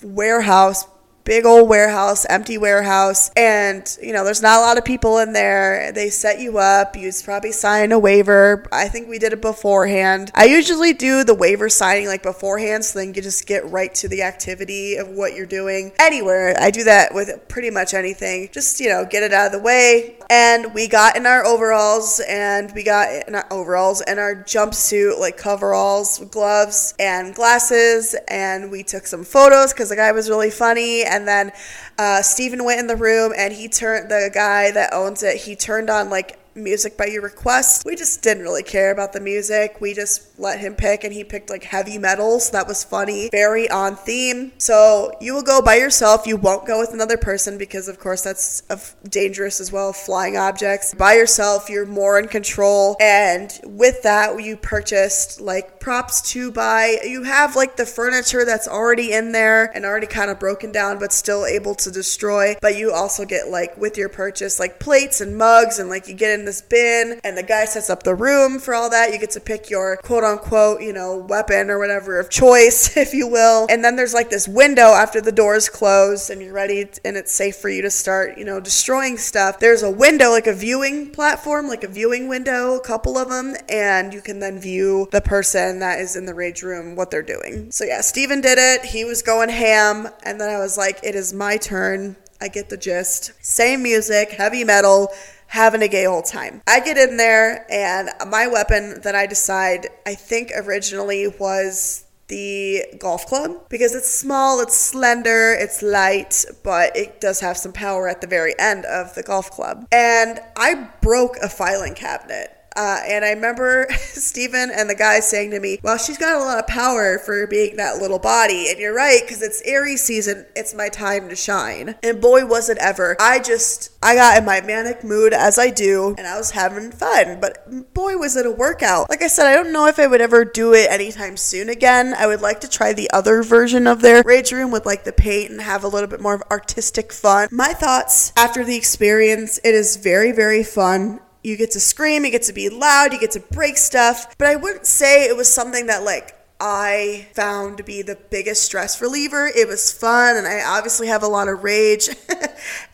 warehouse 0.02 0.86
big 1.24 1.46
old 1.46 1.68
warehouse, 1.68 2.26
empty 2.26 2.58
warehouse. 2.58 3.30
And, 3.36 3.96
you 4.02 4.12
know, 4.12 4.24
there's 4.24 4.42
not 4.42 4.58
a 4.58 4.60
lot 4.60 4.78
of 4.78 4.84
people 4.84 5.18
in 5.18 5.32
there. 5.32 5.90
They 5.92 6.10
set 6.10 6.40
you 6.40 6.58
up. 6.58 6.96
You 6.96 7.10
probably 7.24 7.52
sign 7.52 7.92
a 7.92 7.98
waiver. 7.98 8.66
I 8.70 8.88
think 8.88 9.08
we 9.08 9.18
did 9.18 9.32
it 9.32 9.40
beforehand. 9.40 10.30
I 10.34 10.44
usually 10.44 10.92
do 10.92 11.24
the 11.24 11.34
waiver 11.34 11.68
signing 11.68 12.06
like 12.06 12.22
beforehand 12.22 12.84
so 12.84 12.98
then 12.98 13.14
you 13.14 13.22
just 13.22 13.46
get 13.46 13.68
right 13.70 13.94
to 13.96 14.08
the 14.08 14.22
activity 14.22 14.96
of 14.96 15.08
what 15.08 15.34
you're 15.34 15.46
doing. 15.46 15.92
Anywhere, 15.98 16.54
I 16.58 16.70
do 16.70 16.84
that 16.84 17.14
with 17.14 17.48
pretty 17.48 17.70
much 17.70 17.94
anything. 17.94 18.50
Just, 18.52 18.80
you 18.80 18.88
know, 18.88 19.04
get 19.04 19.22
it 19.22 19.32
out 19.32 19.46
of 19.46 19.52
the 19.52 19.60
way. 19.60 20.18
And 20.30 20.74
we 20.74 20.88
got 20.88 21.16
in 21.16 21.26
our 21.26 21.44
overalls 21.44 22.20
and 22.28 22.72
we 22.74 22.84
got 22.84 23.28
in 23.28 23.34
our 23.34 23.46
overalls 23.50 24.00
and 24.02 24.18
our 24.18 24.34
jumpsuit, 24.34 25.18
like 25.18 25.36
coveralls, 25.36 26.18
gloves, 26.30 26.94
and 26.98 27.34
glasses. 27.34 28.14
And 28.28 28.70
we 28.70 28.82
took 28.82 29.06
some 29.06 29.24
photos 29.24 29.72
because 29.72 29.88
the 29.88 29.96
guy 29.96 30.12
was 30.12 30.28
really 30.28 30.50
funny 30.50 31.04
and 31.14 31.28
then 31.28 31.52
uh, 31.96 32.22
Steven 32.22 32.64
went 32.64 32.80
in 32.80 32.86
the 32.88 32.96
room 32.96 33.32
and 33.36 33.52
he 33.52 33.68
turned 33.68 34.10
the 34.10 34.30
guy 34.34 34.72
that 34.72 34.92
owns 34.92 35.22
it. 35.22 35.36
He 35.36 35.54
turned 35.54 35.88
on 35.88 36.10
like 36.10 36.38
music 36.56 36.96
by 36.96 37.06
your 37.06 37.22
request. 37.22 37.84
We 37.86 37.96
just 37.96 38.22
didn't 38.22 38.42
really 38.42 38.62
care 38.62 38.90
about 38.90 39.12
the 39.12 39.20
music. 39.20 39.80
We 39.80 39.94
just 39.94 40.33
let 40.38 40.58
him 40.58 40.74
pick, 40.74 41.04
and 41.04 41.12
he 41.12 41.24
picked 41.24 41.50
like 41.50 41.64
heavy 41.64 41.98
metal, 41.98 42.40
so 42.40 42.52
that 42.52 42.66
was 42.66 42.82
funny. 42.82 43.28
Very 43.30 43.68
on 43.70 43.96
theme. 43.96 44.52
So 44.58 45.12
you 45.20 45.34
will 45.34 45.42
go 45.42 45.62
by 45.62 45.76
yourself. 45.76 46.26
You 46.26 46.36
won't 46.36 46.66
go 46.66 46.80
with 46.80 46.92
another 46.92 47.16
person 47.16 47.58
because, 47.58 47.88
of 47.88 47.98
course, 47.98 48.22
that's 48.22 48.62
dangerous 49.08 49.60
as 49.60 49.70
well. 49.70 49.92
Flying 49.92 50.36
objects. 50.36 50.94
By 50.94 51.14
yourself, 51.14 51.68
you're 51.68 51.86
more 51.86 52.18
in 52.18 52.28
control. 52.28 52.96
And 53.00 53.58
with 53.64 54.02
that, 54.02 54.42
you 54.42 54.56
purchased 54.56 55.40
like 55.40 55.80
props 55.80 56.20
to 56.32 56.50
buy. 56.50 56.98
You 57.04 57.22
have 57.22 57.56
like 57.56 57.76
the 57.76 57.86
furniture 57.86 58.44
that's 58.44 58.66
already 58.66 59.12
in 59.12 59.32
there 59.32 59.70
and 59.74 59.84
already 59.84 60.06
kind 60.06 60.30
of 60.30 60.40
broken 60.40 60.72
down, 60.72 60.98
but 60.98 61.12
still 61.12 61.46
able 61.46 61.74
to 61.76 61.90
destroy. 61.90 62.56
But 62.60 62.76
you 62.76 62.92
also 62.92 63.24
get 63.24 63.48
like 63.48 63.76
with 63.76 63.96
your 63.96 64.08
purchase, 64.08 64.58
like 64.58 64.80
plates 64.80 65.20
and 65.20 65.36
mugs, 65.36 65.78
and 65.78 65.88
like 65.88 66.08
you 66.08 66.14
get 66.14 66.38
in 66.38 66.44
this 66.44 66.62
bin 66.62 67.20
and 67.22 67.36
the 67.36 67.42
guy 67.42 67.64
sets 67.66 67.90
up 67.90 68.02
the 68.02 68.14
room 68.14 68.58
for 68.58 68.74
all 68.74 68.90
that. 68.90 69.12
You 69.12 69.18
get 69.18 69.30
to 69.30 69.40
pick 69.40 69.70
your 69.70 69.96
quote 69.98 70.23
unquote, 70.24 70.80
you 70.80 70.92
know, 70.92 71.16
weapon 71.16 71.70
or 71.70 71.78
whatever 71.78 72.18
of 72.18 72.30
choice, 72.30 72.96
if 72.96 73.14
you 73.14 73.28
will. 73.28 73.66
And 73.68 73.84
then 73.84 73.96
there's 73.96 74.14
like 74.14 74.30
this 74.30 74.48
window 74.48 74.88
after 74.88 75.20
the 75.20 75.32
doors 75.32 75.68
closed 75.68 76.30
and 76.30 76.40
you're 76.40 76.52
ready 76.52 76.88
and 77.04 77.16
it's 77.16 77.32
safe 77.32 77.56
for 77.56 77.68
you 77.68 77.82
to 77.82 77.90
start, 77.90 78.38
you 78.38 78.44
know, 78.44 78.60
destroying 78.60 79.16
stuff. 79.16 79.58
There's 79.58 79.82
a 79.82 79.90
window, 79.90 80.30
like 80.30 80.46
a 80.46 80.54
viewing 80.54 81.10
platform, 81.10 81.68
like 81.68 81.84
a 81.84 81.88
viewing 81.88 82.28
window, 82.28 82.76
a 82.76 82.80
couple 82.80 83.18
of 83.18 83.28
them, 83.28 83.56
and 83.68 84.12
you 84.12 84.20
can 84.20 84.40
then 84.40 84.58
view 84.58 85.08
the 85.12 85.20
person 85.20 85.78
that 85.80 86.00
is 86.00 86.16
in 86.16 86.26
the 86.26 86.34
rage 86.34 86.62
room, 86.62 86.96
what 86.96 87.10
they're 87.10 87.22
doing. 87.22 87.70
So 87.70 87.84
yeah, 87.84 88.00
Steven 88.00 88.40
did 88.40 88.58
it. 88.58 88.86
He 88.86 89.04
was 89.04 89.22
going 89.22 89.48
ham. 89.48 90.08
And 90.24 90.40
then 90.40 90.50
I 90.50 90.58
was 90.58 90.76
like, 90.76 91.00
it 91.02 91.14
is 91.14 91.32
my 91.32 91.56
turn. 91.56 92.16
I 92.40 92.48
get 92.48 92.68
the 92.68 92.76
gist. 92.76 93.32
Same 93.42 93.82
music, 93.82 94.32
heavy 94.32 94.64
metal, 94.64 95.08
having 95.48 95.82
a 95.82 95.88
gay 95.88 96.06
old 96.06 96.24
time. 96.24 96.62
I 96.66 96.80
get 96.80 96.96
in 96.96 97.16
there, 97.16 97.66
and 97.70 98.10
my 98.28 98.46
weapon 98.46 99.00
that 99.02 99.14
I 99.14 99.26
decide, 99.26 99.88
I 100.06 100.14
think 100.14 100.50
originally 100.56 101.28
was 101.28 102.04
the 102.28 102.84
golf 102.98 103.26
club 103.26 103.68
because 103.68 103.94
it's 103.94 104.10
small, 104.10 104.60
it's 104.60 104.76
slender, 104.76 105.52
it's 105.52 105.82
light, 105.82 106.44
but 106.62 106.96
it 106.96 107.20
does 107.20 107.40
have 107.40 107.56
some 107.56 107.72
power 107.72 108.08
at 108.08 108.20
the 108.20 108.26
very 108.26 108.54
end 108.58 108.84
of 108.86 109.14
the 109.14 109.22
golf 109.22 109.50
club. 109.50 109.86
And 109.92 110.40
I 110.56 110.88
broke 111.00 111.36
a 111.42 111.48
filing 111.48 111.94
cabinet 111.94 112.50
uh, 112.76 113.00
and 113.06 113.24
I 113.24 113.30
remember 113.30 113.86
Stephen 113.98 114.70
and 114.70 114.88
the 114.88 114.94
guy 114.94 115.20
saying 115.20 115.50
to 115.50 115.60
me, 115.60 115.78
Well, 115.82 115.98
she's 115.98 116.18
got 116.18 116.36
a 116.36 116.44
lot 116.44 116.58
of 116.58 116.66
power 116.66 117.18
for 117.18 117.46
being 117.46 117.76
that 117.76 117.98
little 117.98 118.18
body. 118.18 118.68
And 118.70 118.78
you're 118.78 118.94
right, 118.94 119.20
because 119.22 119.42
it's 119.42 119.62
Aries 119.62 120.02
season. 120.02 120.46
It's 120.56 120.74
my 120.74 120.88
time 120.88 121.28
to 121.28 121.36
shine. 121.36 121.96
And 122.02 122.20
boy, 122.20 122.46
was 122.46 122.68
it 122.68 122.78
ever. 122.78 123.16
I 123.20 123.38
just, 123.38 123.92
I 124.02 124.14
got 124.14 124.38
in 124.38 124.44
my 124.44 124.60
manic 124.60 125.04
mood 125.04 125.32
as 125.32 125.58
I 125.58 125.70
do, 125.70 126.14
and 126.18 126.26
I 126.26 126.36
was 126.36 126.52
having 126.52 126.90
fun. 126.90 127.40
But 127.40 127.94
boy, 127.94 128.16
was 128.16 128.36
it 128.36 128.46
a 128.46 128.50
workout. 128.50 129.10
Like 129.10 129.22
I 129.22 129.28
said, 129.28 129.46
I 129.46 129.54
don't 129.54 129.72
know 129.72 129.86
if 129.86 129.98
I 129.98 130.06
would 130.06 130.20
ever 130.20 130.44
do 130.44 130.72
it 130.74 130.90
anytime 130.90 131.36
soon 131.36 131.68
again. 131.68 132.14
I 132.14 132.26
would 132.26 132.40
like 132.40 132.60
to 132.60 132.68
try 132.68 132.92
the 132.92 133.10
other 133.10 133.42
version 133.42 133.86
of 133.86 134.00
their 134.00 134.22
rage 134.22 134.52
room 134.52 134.70
with 134.70 134.86
like 134.86 135.04
the 135.04 135.12
paint 135.12 135.50
and 135.50 135.60
have 135.60 135.84
a 135.84 135.88
little 135.88 136.08
bit 136.08 136.20
more 136.20 136.34
of 136.34 136.42
artistic 136.50 137.12
fun. 137.12 137.48
My 137.50 137.72
thoughts 137.72 138.32
after 138.36 138.64
the 138.64 138.76
experience, 138.76 139.58
it 139.64 139.74
is 139.74 139.96
very, 139.96 140.32
very 140.32 140.64
fun 140.64 141.20
you 141.44 141.56
get 141.56 141.70
to 141.72 141.80
scream, 141.80 142.24
you 142.24 142.30
get 142.30 142.42
to 142.44 142.52
be 142.52 142.68
loud, 142.68 143.12
you 143.12 143.20
get 143.20 143.32
to 143.32 143.40
break 143.40 143.76
stuff. 143.76 144.36
But 144.38 144.48
I 144.48 144.56
wouldn't 144.56 144.86
say 144.86 145.26
it 145.26 145.36
was 145.36 145.52
something 145.52 145.86
that 145.86 146.02
like 146.02 146.34
I 146.58 147.28
found 147.34 147.76
to 147.76 147.82
be 147.82 148.00
the 148.02 148.16
biggest 148.30 148.62
stress 148.62 149.00
reliever. 149.02 149.46
It 149.46 149.68
was 149.68 149.92
fun, 149.92 150.36
and 150.36 150.46
I 150.46 150.62
obviously 150.64 151.08
have 151.08 151.22
a 151.22 151.28
lot 151.28 151.48
of 151.48 151.62
rage, 151.62 152.08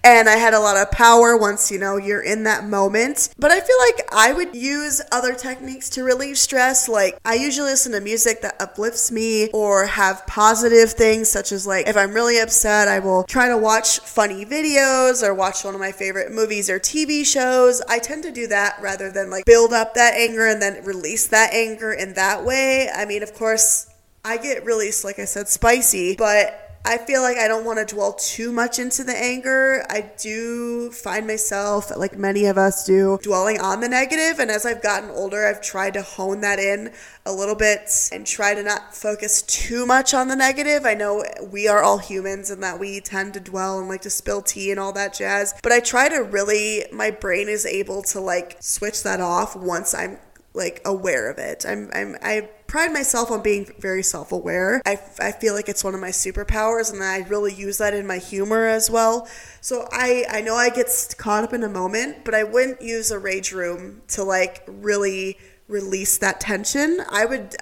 and 0.02 0.28
I 0.28 0.36
had 0.36 0.54
a 0.54 0.60
lot 0.60 0.76
of 0.76 0.90
power 0.90 1.36
once 1.36 1.70
you 1.70 1.78
know 1.78 1.96
you're 1.96 2.22
in 2.22 2.44
that 2.44 2.64
moment. 2.64 3.34
But 3.38 3.50
I 3.50 3.60
feel 3.60 3.76
like 3.80 4.08
I 4.12 4.32
would 4.32 4.54
use 4.54 5.00
other 5.12 5.34
techniques 5.34 5.90
to 5.90 6.04
relieve 6.04 6.38
stress. 6.38 6.88
Like, 6.88 7.18
I 7.24 7.34
usually 7.34 7.70
listen 7.70 7.92
to 7.92 8.00
music 8.00 8.40
that 8.42 8.60
uplifts 8.60 9.10
me 9.10 9.48
or 9.50 9.86
have 9.86 10.26
positive 10.26 10.92
things, 10.92 11.28
such 11.30 11.52
as 11.52 11.66
like 11.66 11.88
if 11.88 11.96
I'm 11.96 12.12
really 12.12 12.38
upset, 12.38 12.88
I 12.88 12.98
will 12.98 13.24
try 13.24 13.48
to 13.48 13.56
watch 13.56 14.00
funny 14.00 14.44
videos 14.44 15.22
or 15.22 15.34
watch 15.34 15.64
one 15.64 15.74
of 15.74 15.80
my 15.80 15.92
favorite 15.92 16.32
movies 16.32 16.70
or 16.70 16.78
TV 16.78 17.24
shows. 17.24 17.82
I 17.88 17.98
tend 17.98 18.22
to 18.24 18.32
do 18.32 18.46
that 18.48 18.78
rather 18.80 19.10
than 19.10 19.30
like 19.30 19.44
build 19.44 19.72
up 19.72 19.94
that 19.94 20.14
anger 20.14 20.46
and 20.46 20.60
then 20.60 20.84
release 20.84 21.26
that 21.28 21.52
anger 21.52 21.92
in 21.92 22.14
that 22.14 22.44
way. 22.44 22.88
I 22.94 23.04
mean, 23.04 23.22
of 23.22 23.34
course 23.34 23.90
I 24.24 24.36
get 24.36 24.64
really, 24.64 24.90
like 25.04 25.18
I 25.18 25.24
said, 25.24 25.48
spicy, 25.48 26.16
but 26.16 26.69
I 26.82 26.96
feel 26.96 27.20
like 27.20 27.36
I 27.36 27.46
don't 27.46 27.66
want 27.66 27.78
to 27.78 27.94
dwell 27.94 28.14
too 28.14 28.52
much 28.52 28.78
into 28.78 29.04
the 29.04 29.14
anger. 29.14 29.84
I 29.90 30.10
do 30.18 30.90
find 30.90 31.26
myself, 31.26 31.94
like 31.94 32.16
many 32.16 32.46
of 32.46 32.56
us 32.56 32.86
do, 32.86 33.18
dwelling 33.22 33.60
on 33.60 33.80
the 33.80 33.88
negative. 33.88 34.38
And 34.38 34.50
as 34.50 34.64
I've 34.64 34.82
gotten 34.82 35.10
older, 35.10 35.46
I've 35.46 35.60
tried 35.60 35.94
to 35.94 36.02
hone 36.02 36.40
that 36.40 36.58
in 36.58 36.92
a 37.26 37.32
little 37.32 37.54
bit 37.54 38.08
and 38.12 38.26
try 38.26 38.54
to 38.54 38.62
not 38.62 38.94
focus 38.94 39.42
too 39.42 39.84
much 39.84 40.14
on 40.14 40.28
the 40.28 40.36
negative. 40.36 40.86
I 40.86 40.94
know 40.94 41.22
we 41.52 41.68
are 41.68 41.82
all 41.82 41.98
humans 41.98 42.48
and 42.50 42.62
that 42.62 42.80
we 42.80 43.00
tend 43.00 43.34
to 43.34 43.40
dwell 43.40 43.78
and 43.78 43.88
like 43.88 44.02
to 44.02 44.10
spill 44.10 44.40
tea 44.40 44.70
and 44.70 44.80
all 44.80 44.94
that 44.94 45.12
jazz. 45.12 45.54
But 45.62 45.72
I 45.72 45.80
try 45.80 46.08
to 46.08 46.22
really, 46.22 46.86
my 46.92 47.10
brain 47.10 47.48
is 47.48 47.66
able 47.66 48.02
to 48.04 48.20
like 48.20 48.56
switch 48.60 49.02
that 49.02 49.20
off 49.20 49.54
once 49.54 49.92
I'm 49.92 50.18
like 50.54 50.80
aware 50.86 51.30
of 51.30 51.38
it. 51.38 51.66
I'm, 51.68 51.90
I'm, 51.92 52.16
I 52.22 52.48
pride 52.70 52.92
myself 52.92 53.32
on 53.32 53.42
being 53.42 53.68
very 53.80 54.02
self 54.02 54.30
aware. 54.30 54.80
I, 54.86 54.98
I 55.20 55.32
feel 55.32 55.54
like 55.54 55.68
it's 55.68 55.82
one 55.82 55.92
of 55.92 56.00
my 56.00 56.10
superpowers, 56.10 56.92
and 56.92 57.02
I 57.02 57.18
really 57.28 57.52
use 57.52 57.78
that 57.78 57.94
in 57.94 58.06
my 58.06 58.18
humor 58.18 58.66
as 58.66 58.88
well. 58.88 59.28
So 59.60 59.88
I, 59.90 60.24
I 60.30 60.40
know 60.40 60.54
I 60.54 60.70
get 60.70 60.88
caught 61.18 61.42
up 61.42 61.52
in 61.52 61.64
a 61.64 61.68
moment, 61.68 62.24
but 62.24 62.32
I 62.32 62.44
wouldn't 62.44 62.80
use 62.80 63.10
a 63.10 63.18
rage 63.18 63.50
room 63.52 64.02
to 64.08 64.22
like 64.22 64.62
really 64.68 65.36
release 65.66 66.16
that 66.18 66.40
tension. 66.40 67.00
I 67.10 67.24
would 67.26 67.56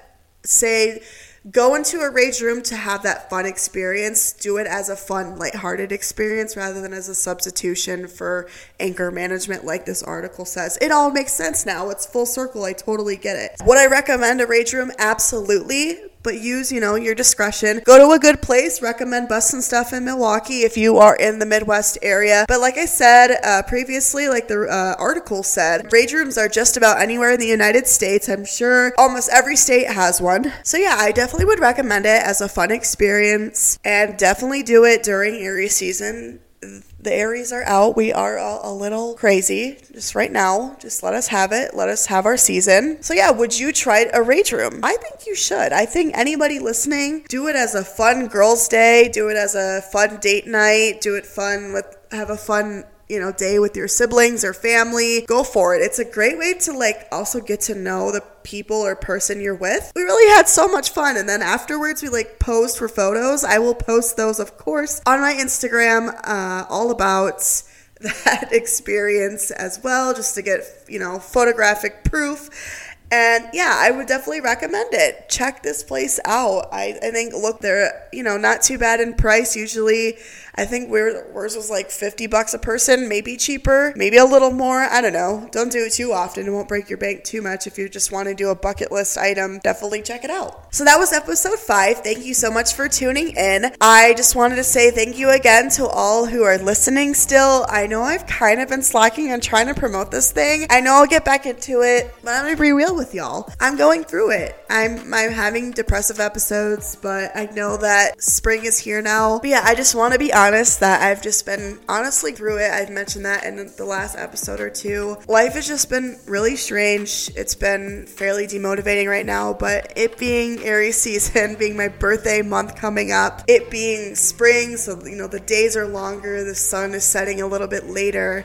say 0.44 1.02
go 1.50 1.74
into 1.74 2.00
a 2.00 2.10
rage 2.10 2.40
room 2.40 2.62
to 2.62 2.76
have 2.76 3.02
that 3.02 3.30
fun 3.30 3.46
experience. 3.46 4.32
Do 4.32 4.56
it 4.56 4.66
as 4.66 4.88
a 4.88 4.96
fun, 4.96 5.38
lighthearted 5.38 5.92
experience 5.92 6.56
rather 6.56 6.80
than 6.80 6.92
as 6.92 7.08
a 7.08 7.14
substitution 7.14 8.08
for 8.08 8.48
anger 8.80 9.10
management, 9.10 9.64
like 9.64 9.86
this 9.86 10.02
article 10.02 10.44
says. 10.44 10.78
It 10.80 10.90
all 10.90 11.10
makes 11.10 11.32
sense 11.32 11.64
now. 11.64 11.90
It's 11.90 12.06
full 12.06 12.26
circle. 12.26 12.64
I 12.64 12.72
totally 12.72 13.16
get 13.16 13.36
it. 13.36 13.52
Would 13.64 13.78
I 13.78 13.86
recommend 13.86 14.40
a 14.40 14.46
rage 14.46 14.72
room? 14.72 14.92
Absolutely 14.98 15.98
but 16.28 16.42
use, 16.42 16.70
you 16.70 16.78
know, 16.78 16.94
your 16.94 17.14
discretion. 17.14 17.80
Go 17.86 17.96
to 17.96 18.12
a 18.12 18.18
good 18.18 18.42
place. 18.42 18.82
Recommend 18.82 19.28
busting 19.28 19.62
stuff 19.62 19.94
in 19.94 20.04
Milwaukee 20.04 20.60
if 20.60 20.76
you 20.76 20.98
are 20.98 21.16
in 21.16 21.38
the 21.38 21.46
Midwest 21.46 21.96
area. 22.02 22.44
But 22.46 22.60
like 22.60 22.76
I 22.76 22.84
said 22.84 23.38
uh, 23.42 23.62
previously, 23.62 24.28
like 24.28 24.46
the 24.46 24.68
uh, 24.68 24.94
article 24.98 25.42
said, 25.42 25.90
rage 25.90 26.12
rooms 26.12 26.36
are 26.36 26.50
just 26.50 26.76
about 26.76 27.00
anywhere 27.00 27.32
in 27.32 27.40
the 27.40 27.46
United 27.46 27.86
States. 27.86 28.28
I'm 28.28 28.44
sure 28.44 28.92
almost 28.98 29.30
every 29.32 29.56
state 29.56 29.88
has 29.88 30.20
one. 30.20 30.52
So 30.64 30.76
yeah, 30.76 30.96
I 30.98 31.12
definitely 31.12 31.46
would 31.46 31.60
recommend 31.60 32.04
it 32.04 32.22
as 32.22 32.42
a 32.42 32.48
fun 32.48 32.72
experience 32.72 33.78
and 33.82 34.18
definitely 34.18 34.62
do 34.62 34.84
it 34.84 35.02
during 35.02 35.36
Aries 35.36 35.76
season 35.76 36.40
the 36.60 37.12
Aries 37.12 37.52
are 37.52 37.62
out. 37.64 37.96
We 37.96 38.12
are 38.12 38.36
a, 38.36 38.60
a, 38.64 38.72
little 38.72 39.14
crazy 39.14 39.78
just 39.92 40.14
right 40.14 40.30
now. 40.30 40.76
Just 40.80 41.02
let 41.02 41.14
us 41.14 41.28
have 41.28 41.52
it. 41.52 41.74
Let 41.74 41.88
us 41.88 42.06
have 42.06 42.26
our 42.26 42.36
season. 42.36 43.02
So, 43.02 43.14
yeah, 43.14 43.30
would 43.30 43.58
you 43.58 43.72
try 43.72 44.06
a 44.12 44.22
rage 44.22 44.52
room? 44.52 44.80
I 44.82 44.96
think 44.96 45.26
you 45.26 45.34
should. 45.34 45.72
I 45.72 45.86
think 45.86 46.16
anybody 46.16 46.58
listening, 46.58 47.24
do 47.28 47.48
it 47.48 47.56
as 47.56 47.74
a 47.74 47.84
fun 47.84 48.26
girls' 48.26 48.68
day, 48.68 49.08
do 49.08 49.28
it 49.28 49.36
as 49.36 49.54
a 49.54 49.82
fun 49.92 50.18
date 50.18 50.46
night, 50.46 51.00
do 51.00 51.14
it 51.14 51.26
fun 51.26 51.72
with, 51.72 51.96
have 52.10 52.30
a 52.30 52.36
fun 52.36 52.84
you 53.08 53.18
know, 53.18 53.32
day 53.32 53.58
with 53.58 53.76
your 53.76 53.88
siblings 53.88 54.44
or 54.44 54.52
family, 54.52 55.22
go 55.26 55.42
for 55.42 55.74
it. 55.74 55.82
It's 55.82 55.98
a 55.98 56.04
great 56.04 56.38
way 56.38 56.54
to 56.54 56.72
like 56.72 57.08
also 57.10 57.40
get 57.40 57.60
to 57.62 57.74
know 57.74 58.12
the 58.12 58.22
people 58.42 58.76
or 58.76 58.94
person 58.96 59.40
you're 59.40 59.54
with. 59.54 59.92
We 59.94 60.02
really 60.02 60.34
had 60.34 60.48
so 60.48 60.68
much 60.68 60.90
fun. 60.90 61.16
And 61.16 61.28
then 61.28 61.42
afterwards, 61.42 62.02
we 62.02 62.08
like 62.08 62.38
posed 62.38 62.78
for 62.78 62.88
photos. 62.88 63.44
I 63.44 63.58
will 63.58 63.74
post 63.74 64.16
those, 64.16 64.38
of 64.38 64.56
course, 64.58 65.00
on 65.06 65.20
my 65.20 65.32
Instagram, 65.34 66.18
uh, 66.24 66.66
all 66.68 66.90
about 66.90 67.38
that 68.00 68.48
experience 68.52 69.50
as 69.50 69.80
well, 69.82 70.14
just 70.14 70.34
to 70.34 70.42
get, 70.42 70.62
you 70.86 70.98
know, 70.98 71.18
photographic 71.18 72.04
proof. 72.04 72.87
And 73.10 73.48
yeah, 73.52 73.74
I 73.74 73.90
would 73.90 74.06
definitely 74.06 74.42
recommend 74.42 74.92
it. 74.92 75.28
Check 75.28 75.62
this 75.62 75.82
place 75.82 76.20
out. 76.24 76.68
I, 76.72 76.98
I 77.02 77.10
think, 77.10 77.32
look, 77.32 77.60
they're, 77.60 78.08
you 78.12 78.22
know, 78.22 78.36
not 78.36 78.62
too 78.62 78.78
bad 78.78 79.00
in 79.00 79.14
price. 79.14 79.56
Usually, 79.56 80.18
I 80.54 80.64
think 80.66 80.90
we're, 80.90 81.32
ours 81.34 81.56
was 81.56 81.70
like 81.70 81.90
50 81.90 82.26
bucks 82.26 82.52
a 82.52 82.58
person, 82.58 83.08
maybe 83.08 83.36
cheaper, 83.36 83.94
maybe 83.96 84.18
a 84.18 84.24
little 84.24 84.50
more. 84.50 84.80
I 84.80 85.00
don't 85.00 85.12
know. 85.12 85.48
Don't 85.52 85.72
do 85.72 85.84
it 85.84 85.92
too 85.92 86.12
often. 86.12 86.46
It 86.46 86.50
won't 86.50 86.68
break 86.68 86.90
your 86.90 86.98
bank 86.98 87.24
too 87.24 87.40
much. 87.40 87.66
If 87.66 87.78
you 87.78 87.88
just 87.88 88.12
want 88.12 88.28
to 88.28 88.34
do 88.34 88.50
a 88.50 88.54
bucket 88.54 88.92
list 88.92 89.16
item, 89.16 89.60
definitely 89.60 90.02
check 90.02 90.24
it 90.24 90.30
out. 90.30 90.74
So 90.74 90.84
that 90.84 90.98
was 90.98 91.12
episode 91.12 91.58
five. 91.58 91.98
Thank 91.98 92.24
you 92.26 92.34
so 92.34 92.50
much 92.50 92.74
for 92.74 92.88
tuning 92.88 93.36
in. 93.36 93.72
I 93.80 94.14
just 94.16 94.36
wanted 94.36 94.56
to 94.56 94.64
say 94.64 94.90
thank 94.90 95.16
you 95.16 95.30
again 95.30 95.70
to 95.70 95.86
all 95.86 96.26
who 96.26 96.42
are 96.42 96.58
listening 96.58 97.14
still. 97.14 97.64
I 97.68 97.86
know 97.86 98.02
I've 98.02 98.26
kind 98.26 98.60
of 98.60 98.68
been 98.68 98.82
slacking 98.82 99.32
on 99.32 99.40
trying 99.40 99.68
to 99.68 99.74
promote 99.74 100.10
this 100.10 100.32
thing. 100.32 100.66
I 100.70 100.80
know 100.80 100.94
I'll 100.94 101.06
get 101.06 101.24
back 101.24 101.46
into 101.46 101.82
it, 101.82 102.12
but 102.22 102.34
I'm 102.34 102.56
to 102.56 102.60
be 102.60 102.72
real 102.72 102.97
with 102.98 103.14
y'all. 103.14 103.48
I'm 103.60 103.76
going 103.76 104.02
through 104.04 104.32
it. 104.32 104.56
I'm, 104.68 105.14
I'm 105.14 105.30
having 105.30 105.70
depressive 105.70 106.18
episodes, 106.18 106.96
but 106.96 107.30
I 107.34 107.46
know 107.46 107.76
that 107.78 108.20
spring 108.20 108.64
is 108.64 108.76
here 108.76 109.00
now. 109.00 109.38
But 109.38 109.48
yeah, 109.50 109.62
I 109.64 109.76
just 109.76 109.94
want 109.94 110.12
to 110.12 110.18
be 110.18 110.32
honest 110.32 110.80
that 110.80 111.00
I've 111.00 111.22
just 111.22 111.46
been 111.46 111.78
honestly 111.88 112.32
through 112.32 112.58
it. 112.58 112.70
I've 112.70 112.90
mentioned 112.90 113.24
that 113.24 113.44
in 113.44 113.56
the 113.76 113.84
last 113.84 114.16
episode 114.18 114.60
or 114.60 114.68
two. 114.68 115.16
Life 115.28 115.54
has 115.54 115.68
just 115.68 115.88
been 115.88 116.18
really 116.26 116.56
strange. 116.56 117.30
It's 117.36 117.54
been 117.54 118.06
fairly 118.06 118.46
demotivating 118.48 119.08
right 119.08 119.24
now, 119.24 119.52
but 119.52 119.92
it 119.96 120.18
being 120.18 120.58
Aries 120.64 120.98
season, 120.98 121.54
being 121.58 121.76
my 121.76 121.88
birthday 121.88 122.42
month 122.42 122.74
coming 122.74 123.12
up, 123.12 123.42
it 123.46 123.70
being 123.70 124.16
spring, 124.16 124.76
so 124.76 125.00
you 125.06 125.14
know 125.14 125.28
the 125.28 125.40
days 125.40 125.76
are 125.76 125.86
longer, 125.86 126.42
the 126.42 126.54
sun 126.54 126.94
is 126.94 127.04
setting 127.04 127.40
a 127.40 127.46
little 127.46 127.68
bit 127.68 127.86
later 127.86 128.44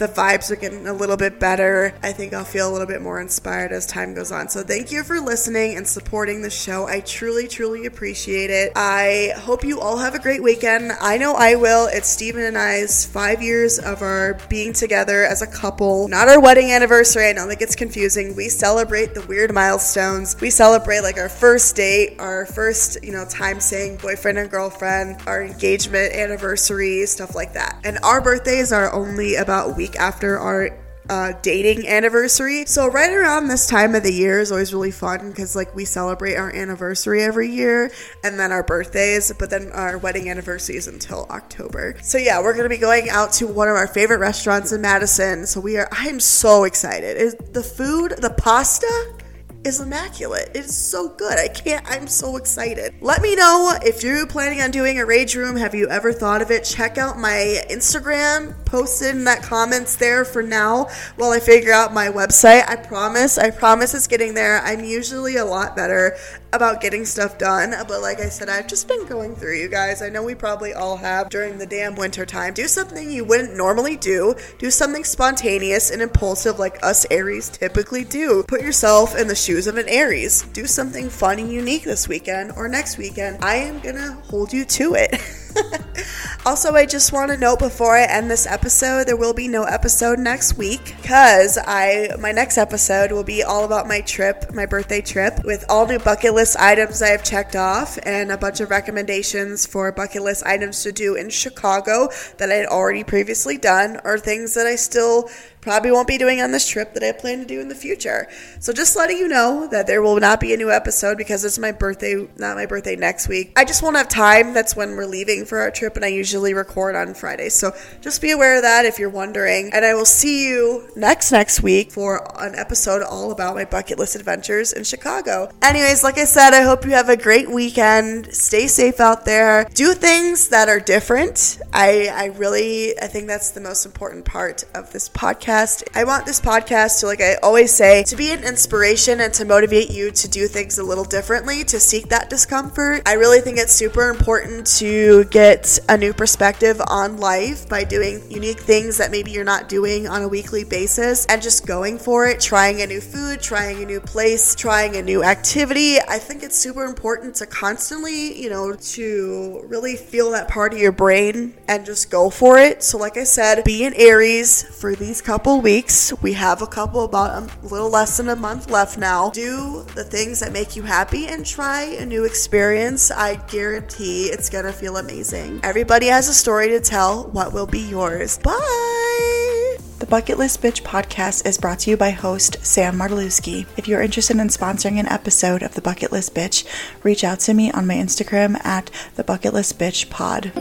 the 0.00 0.08
vibes 0.08 0.50
are 0.50 0.56
getting 0.56 0.88
a 0.88 0.94
little 0.94 1.18
bit 1.18 1.38
better. 1.38 1.92
I 2.02 2.12
think 2.12 2.32
I'll 2.32 2.42
feel 2.42 2.70
a 2.70 2.72
little 2.72 2.86
bit 2.86 3.02
more 3.02 3.20
inspired 3.20 3.70
as 3.70 3.84
time 3.84 4.14
goes 4.14 4.32
on. 4.32 4.48
So 4.48 4.62
thank 4.62 4.90
you 4.90 5.04
for 5.04 5.20
listening 5.20 5.76
and 5.76 5.86
supporting 5.86 6.40
the 6.40 6.48
show. 6.48 6.88
I 6.88 7.00
truly, 7.00 7.46
truly 7.46 7.84
appreciate 7.84 8.48
it. 8.48 8.72
I 8.76 9.34
hope 9.36 9.62
you 9.62 9.78
all 9.78 9.98
have 9.98 10.14
a 10.14 10.18
great 10.18 10.42
weekend. 10.42 10.92
I 11.02 11.18
know 11.18 11.34
I 11.34 11.56
will. 11.56 11.86
It's 11.86 12.08
Stephen 12.08 12.42
and 12.42 12.56
I's 12.56 13.04
five 13.04 13.42
years 13.42 13.78
of 13.78 14.00
our 14.00 14.40
being 14.48 14.72
together 14.72 15.22
as 15.22 15.42
a 15.42 15.46
couple. 15.46 16.08
Not 16.08 16.28
our 16.28 16.40
wedding 16.40 16.72
anniversary. 16.72 17.28
I 17.28 17.32
know 17.32 17.46
that 17.48 17.58
gets 17.58 17.76
confusing. 17.76 18.34
We 18.34 18.48
celebrate 18.48 19.12
the 19.12 19.26
weird 19.26 19.52
milestones. 19.52 20.34
We 20.40 20.48
celebrate 20.48 21.00
like 21.00 21.18
our 21.18 21.28
first 21.28 21.76
date, 21.76 22.16
our 22.18 22.46
first, 22.46 23.04
you 23.04 23.12
know, 23.12 23.26
time 23.26 23.60
saying 23.60 23.98
boyfriend 23.98 24.38
and 24.38 24.50
girlfriend, 24.50 25.20
our 25.26 25.42
engagement 25.44 26.14
anniversary, 26.14 27.04
stuff 27.04 27.34
like 27.34 27.52
that. 27.52 27.78
And 27.84 27.98
our 28.02 28.22
birthdays 28.22 28.72
are 28.72 28.90
only 28.94 29.34
about 29.34 29.68
a 29.78 29.89
week 29.90 30.00
after 30.00 30.38
our 30.38 30.70
uh, 31.08 31.32
dating 31.42 31.88
anniversary. 31.88 32.64
So 32.66 32.86
right 32.86 33.10
around 33.10 33.48
this 33.48 33.66
time 33.66 33.96
of 33.96 34.04
the 34.04 34.12
year 34.12 34.38
is 34.38 34.52
always 34.52 34.72
really 34.72 34.92
fun 34.92 35.30
because 35.30 35.56
like 35.56 35.74
we 35.74 35.84
celebrate 35.84 36.36
our 36.36 36.54
anniversary 36.54 37.22
every 37.22 37.50
year 37.50 37.90
and 38.22 38.38
then 38.38 38.52
our 38.52 38.62
birthdays, 38.62 39.32
but 39.36 39.50
then 39.50 39.70
our 39.72 39.98
wedding 39.98 40.30
anniversary 40.30 40.76
is 40.76 40.86
until 40.86 41.26
October. 41.30 41.96
So 42.02 42.16
yeah, 42.16 42.40
we're 42.40 42.54
gonna 42.54 42.68
be 42.68 42.76
going 42.76 43.10
out 43.10 43.32
to 43.34 43.48
one 43.48 43.68
of 43.68 43.74
our 43.74 43.88
favorite 43.88 44.18
restaurants 44.18 44.70
in 44.70 44.80
Madison. 44.82 45.46
So 45.46 45.58
we 45.60 45.76
are. 45.78 45.88
I'm 45.90 46.20
so 46.20 46.62
excited. 46.62 47.16
Is 47.16 47.34
the 47.34 47.62
food, 47.62 48.14
the 48.18 48.30
pasta 48.30 49.14
is 49.64 49.80
immaculate. 49.80 50.50
It 50.54 50.64
is 50.64 50.74
so 50.74 51.08
good. 51.08 51.38
I 51.38 51.48
can't, 51.48 51.84
I'm 51.88 52.06
so 52.06 52.36
excited. 52.36 52.94
Let 53.00 53.20
me 53.20 53.36
know 53.36 53.76
if 53.82 54.02
you're 54.02 54.26
planning 54.26 54.62
on 54.62 54.70
doing 54.70 54.98
a 54.98 55.06
rage 55.06 55.34
room. 55.34 55.56
Have 55.56 55.74
you 55.74 55.88
ever 55.88 56.12
thought 56.12 56.40
of 56.40 56.50
it? 56.50 56.64
Check 56.64 56.96
out 56.96 57.18
my 57.18 57.62
Instagram, 57.70 58.54
post 58.64 59.02
in 59.02 59.24
that 59.24 59.42
comments 59.42 59.96
there 59.96 60.24
for 60.24 60.42
now 60.42 60.88
while 61.16 61.30
I 61.30 61.40
figure 61.40 61.72
out 61.72 61.92
my 61.92 62.08
website. 62.08 62.68
I 62.68 62.76
promise, 62.76 63.36
I 63.36 63.50
promise 63.50 63.94
it's 63.94 64.06
getting 64.06 64.34
there. 64.34 64.60
I'm 64.62 64.82
usually 64.82 65.36
a 65.36 65.44
lot 65.44 65.76
better 65.76 66.16
about 66.52 66.80
getting 66.80 67.04
stuff 67.04 67.38
done, 67.38 67.74
but 67.86 68.02
like 68.02 68.20
I 68.20 68.28
said, 68.28 68.48
I've 68.48 68.66
just 68.66 68.88
been 68.88 69.06
going 69.06 69.34
through 69.34 69.58
you 69.58 69.68
guys. 69.68 70.02
I 70.02 70.08
know 70.08 70.22
we 70.22 70.34
probably 70.34 70.72
all 70.72 70.96
have 70.96 71.28
during 71.28 71.58
the 71.58 71.66
damn 71.66 71.94
winter 71.94 72.26
time. 72.26 72.54
Do 72.54 72.66
something 72.66 73.10
you 73.10 73.24
wouldn't 73.24 73.56
normally 73.56 73.96
do. 73.96 74.34
Do 74.58 74.70
something 74.70 75.04
spontaneous 75.04 75.90
and 75.90 76.02
impulsive 76.02 76.58
like 76.58 76.82
us 76.82 77.06
Aries 77.10 77.48
typically 77.48 78.04
do. 78.04 78.44
Put 78.48 78.62
yourself 78.62 79.16
in 79.16 79.28
the 79.28 79.34
shoes 79.34 79.66
of 79.66 79.76
an 79.76 79.88
Aries. 79.88 80.42
Do 80.52 80.66
something 80.66 81.08
fun 81.08 81.38
and 81.38 81.52
unique 81.52 81.84
this 81.84 82.08
weekend 82.08 82.52
or 82.56 82.68
next 82.68 82.98
weekend. 82.98 83.44
I 83.44 83.56
am 83.56 83.80
gonna 83.80 84.12
hold 84.24 84.52
you 84.52 84.64
to 84.64 84.94
it. 84.94 85.20
also, 86.46 86.74
I 86.74 86.86
just 86.86 87.12
want 87.12 87.30
to 87.30 87.36
note 87.36 87.58
before 87.58 87.96
I 87.96 88.04
end 88.04 88.30
this 88.30 88.46
episode, 88.46 89.06
there 89.06 89.16
will 89.16 89.34
be 89.34 89.48
no 89.48 89.64
episode 89.64 90.18
next 90.18 90.56
week 90.56 90.96
because 91.00 91.58
I 91.58 92.10
my 92.18 92.32
next 92.32 92.58
episode 92.58 93.12
will 93.12 93.24
be 93.24 93.42
all 93.42 93.64
about 93.64 93.86
my 93.88 94.00
trip, 94.00 94.52
my 94.52 94.66
birthday 94.66 95.00
trip, 95.00 95.44
with 95.44 95.64
all 95.68 95.86
new 95.86 95.98
bucket 95.98 96.34
list 96.34 96.56
items 96.58 97.02
I 97.02 97.08
have 97.08 97.24
checked 97.24 97.56
off 97.56 97.98
and 98.04 98.30
a 98.32 98.38
bunch 98.38 98.60
of 98.60 98.70
recommendations 98.70 99.66
for 99.66 99.90
bucket 99.92 100.22
list 100.22 100.44
items 100.44 100.82
to 100.82 100.92
do 100.92 101.14
in 101.14 101.30
Chicago 101.30 102.08
that 102.38 102.50
I 102.50 102.54
had 102.54 102.66
already 102.66 103.04
previously 103.04 103.58
done 103.58 104.00
or 104.04 104.18
things 104.18 104.54
that 104.54 104.66
I 104.66 104.76
still 104.76 105.28
probably 105.60 105.90
won't 105.90 106.08
be 106.08 106.18
doing 106.18 106.40
on 106.40 106.52
this 106.52 106.66
trip 106.66 106.94
that 106.94 107.02
I 107.02 107.12
plan 107.12 107.40
to 107.40 107.44
do 107.44 107.60
in 107.60 107.68
the 107.68 107.74
future. 107.74 108.28
So 108.60 108.72
just 108.72 108.96
letting 108.96 109.18
you 109.18 109.28
know 109.28 109.66
that 109.70 109.86
there 109.86 110.02
will 110.02 110.18
not 110.18 110.40
be 110.40 110.54
a 110.54 110.56
new 110.56 110.70
episode 110.70 111.18
because 111.18 111.44
it's 111.44 111.58
my 111.58 111.72
birthday, 111.72 112.28
not 112.36 112.56
my 112.56 112.66
birthday 112.66 112.96
next 112.96 113.28
week. 113.28 113.52
I 113.56 113.64
just 113.64 113.82
won't 113.82 113.96
have 113.96 114.08
time. 114.08 114.54
That's 114.54 114.74
when 114.74 114.96
we're 114.96 115.06
leaving 115.06 115.44
for 115.44 115.58
our 115.58 115.70
trip 115.70 115.96
and 115.96 116.04
I 116.04 116.08
usually 116.08 116.54
record 116.54 116.96
on 116.96 117.14
Fridays. 117.14 117.54
So 117.54 117.72
just 118.00 118.22
be 118.22 118.30
aware 118.30 118.56
of 118.56 118.62
that 118.62 118.86
if 118.86 118.98
you're 118.98 119.10
wondering. 119.10 119.70
And 119.72 119.84
I 119.84 119.94
will 119.94 120.04
see 120.04 120.48
you 120.48 120.88
next 120.96 121.32
next 121.32 121.62
week 121.62 121.90
for 121.90 122.26
an 122.40 122.54
episode 122.54 123.02
all 123.02 123.30
about 123.30 123.54
my 123.54 123.64
bucket 123.64 123.98
list 123.98 124.16
adventures 124.16 124.72
in 124.72 124.84
Chicago. 124.84 125.50
Anyways, 125.62 126.02
like 126.02 126.18
I 126.18 126.24
said, 126.24 126.54
I 126.54 126.62
hope 126.62 126.84
you 126.84 126.92
have 126.92 127.08
a 127.08 127.16
great 127.16 127.50
weekend. 127.50 128.32
Stay 128.34 128.66
safe 128.66 129.00
out 129.00 129.24
there. 129.24 129.68
Do 129.74 129.92
things 129.92 130.48
that 130.48 130.68
are 130.68 130.80
different. 130.80 131.58
I 131.72 132.08
I 132.12 132.24
really 132.38 132.98
I 132.98 133.06
think 133.06 133.26
that's 133.26 133.50
the 133.50 133.60
most 133.60 133.84
important 133.84 134.24
part 134.24 134.64
of 134.74 134.92
this 134.92 135.08
podcast 135.08 135.49
podcast. 135.50 135.82
I 135.94 136.04
want 136.04 136.26
this 136.26 136.40
podcast 136.40 137.00
to, 137.00 137.06
like 137.06 137.20
I 137.20 137.34
always 137.42 137.72
say, 137.72 138.04
to 138.04 138.16
be 138.16 138.32
an 138.32 138.44
inspiration 138.44 139.20
and 139.20 139.32
to 139.34 139.44
motivate 139.44 139.90
you 139.90 140.10
to 140.12 140.28
do 140.28 140.46
things 140.46 140.78
a 140.78 140.84
little 140.84 141.04
differently, 141.04 141.64
to 141.64 141.80
seek 141.80 142.08
that 142.08 142.30
discomfort. 142.30 143.02
I 143.06 143.14
really 143.14 143.40
think 143.40 143.58
it's 143.58 143.72
super 143.72 144.10
important 144.10 144.66
to 144.78 145.24
get 145.24 145.78
a 145.88 145.96
new 145.96 146.12
perspective 146.12 146.80
on 146.86 147.18
life 147.18 147.68
by 147.68 147.84
doing 147.84 148.30
unique 148.30 148.60
things 148.60 148.98
that 148.98 149.10
maybe 149.10 149.30
you're 149.32 149.44
not 149.44 149.68
doing 149.68 150.06
on 150.06 150.22
a 150.22 150.28
weekly 150.28 150.64
basis 150.64 151.26
and 151.26 151.42
just 151.42 151.66
going 151.66 151.98
for 151.98 152.26
it, 152.26 152.40
trying 152.40 152.82
a 152.82 152.86
new 152.86 153.00
food, 153.00 153.40
trying 153.40 153.82
a 153.82 153.86
new 153.86 154.00
place, 154.00 154.54
trying 154.54 154.96
a 154.96 155.02
new 155.02 155.24
activity. 155.24 155.98
I 156.00 156.18
think 156.18 156.42
it's 156.42 156.56
super 156.56 156.84
important 156.84 157.34
to 157.36 157.46
constantly, 157.46 158.40
you 158.40 158.50
know, 158.50 158.74
to 158.74 159.64
really 159.66 159.96
feel 159.96 160.30
that 160.32 160.48
part 160.48 160.72
of 160.72 160.78
your 160.78 160.92
brain 160.92 161.54
and 161.66 161.84
just 161.84 162.10
go 162.10 162.30
for 162.30 162.58
it. 162.58 162.82
So, 162.82 162.98
like 162.98 163.16
I 163.16 163.24
said, 163.24 163.64
be 163.64 163.84
an 163.84 163.94
Aries 163.94 164.62
for 164.62 164.94
these 164.94 165.20
couple 165.20 165.39
couple 165.40 165.62
weeks. 165.62 166.12
We 166.20 166.34
have 166.34 166.60
a 166.60 166.66
couple, 166.66 167.02
about 167.02 167.30
a 167.30 167.66
little 167.66 167.88
less 167.88 168.18
than 168.18 168.28
a 168.28 168.36
month 168.36 168.70
left 168.70 168.98
now. 168.98 169.30
Do 169.30 169.86
the 169.94 170.04
things 170.04 170.38
that 170.40 170.52
make 170.52 170.76
you 170.76 170.82
happy 170.82 171.28
and 171.28 171.46
try 171.46 171.84
a 171.98 172.04
new 172.04 172.26
experience. 172.26 173.10
I 173.10 173.36
guarantee 173.48 174.24
it's 174.24 174.50
gonna 174.50 174.70
feel 174.70 174.98
amazing. 174.98 175.60
Everybody 175.62 176.08
has 176.08 176.28
a 176.28 176.34
story 176.34 176.68
to 176.68 176.80
tell. 176.80 177.24
What 177.28 177.54
will 177.54 177.66
be 177.66 177.78
yours? 177.78 178.36
Bye! 178.36 179.78
The 180.00 180.06
Bucket 180.06 180.36
List 180.36 180.60
Bitch 180.60 180.82
podcast 180.82 181.46
is 181.46 181.56
brought 181.56 181.78
to 181.80 181.90
you 181.90 181.96
by 181.96 182.10
host 182.10 182.58
Sam 182.62 182.98
Martelewski. 182.98 183.64
If 183.78 183.88
you're 183.88 184.02
interested 184.02 184.36
in 184.36 184.48
sponsoring 184.48 185.00
an 185.00 185.08
episode 185.08 185.62
of 185.62 185.74
The 185.74 185.80
Bucket 185.80 186.12
List 186.12 186.34
Bitch, 186.34 186.66
reach 187.02 187.24
out 187.24 187.40
to 187.40 187.54
me 187.54 187.72
on 187.72 187.86
my 187.86 187.94
Instagram 187.94 188.62
at 188.62 188.90
The 189.16 189.24
Bucket 189.24 189.54
List 189.54 189.78
Bitch 189.78 190.10
Pod. 190.10 190.52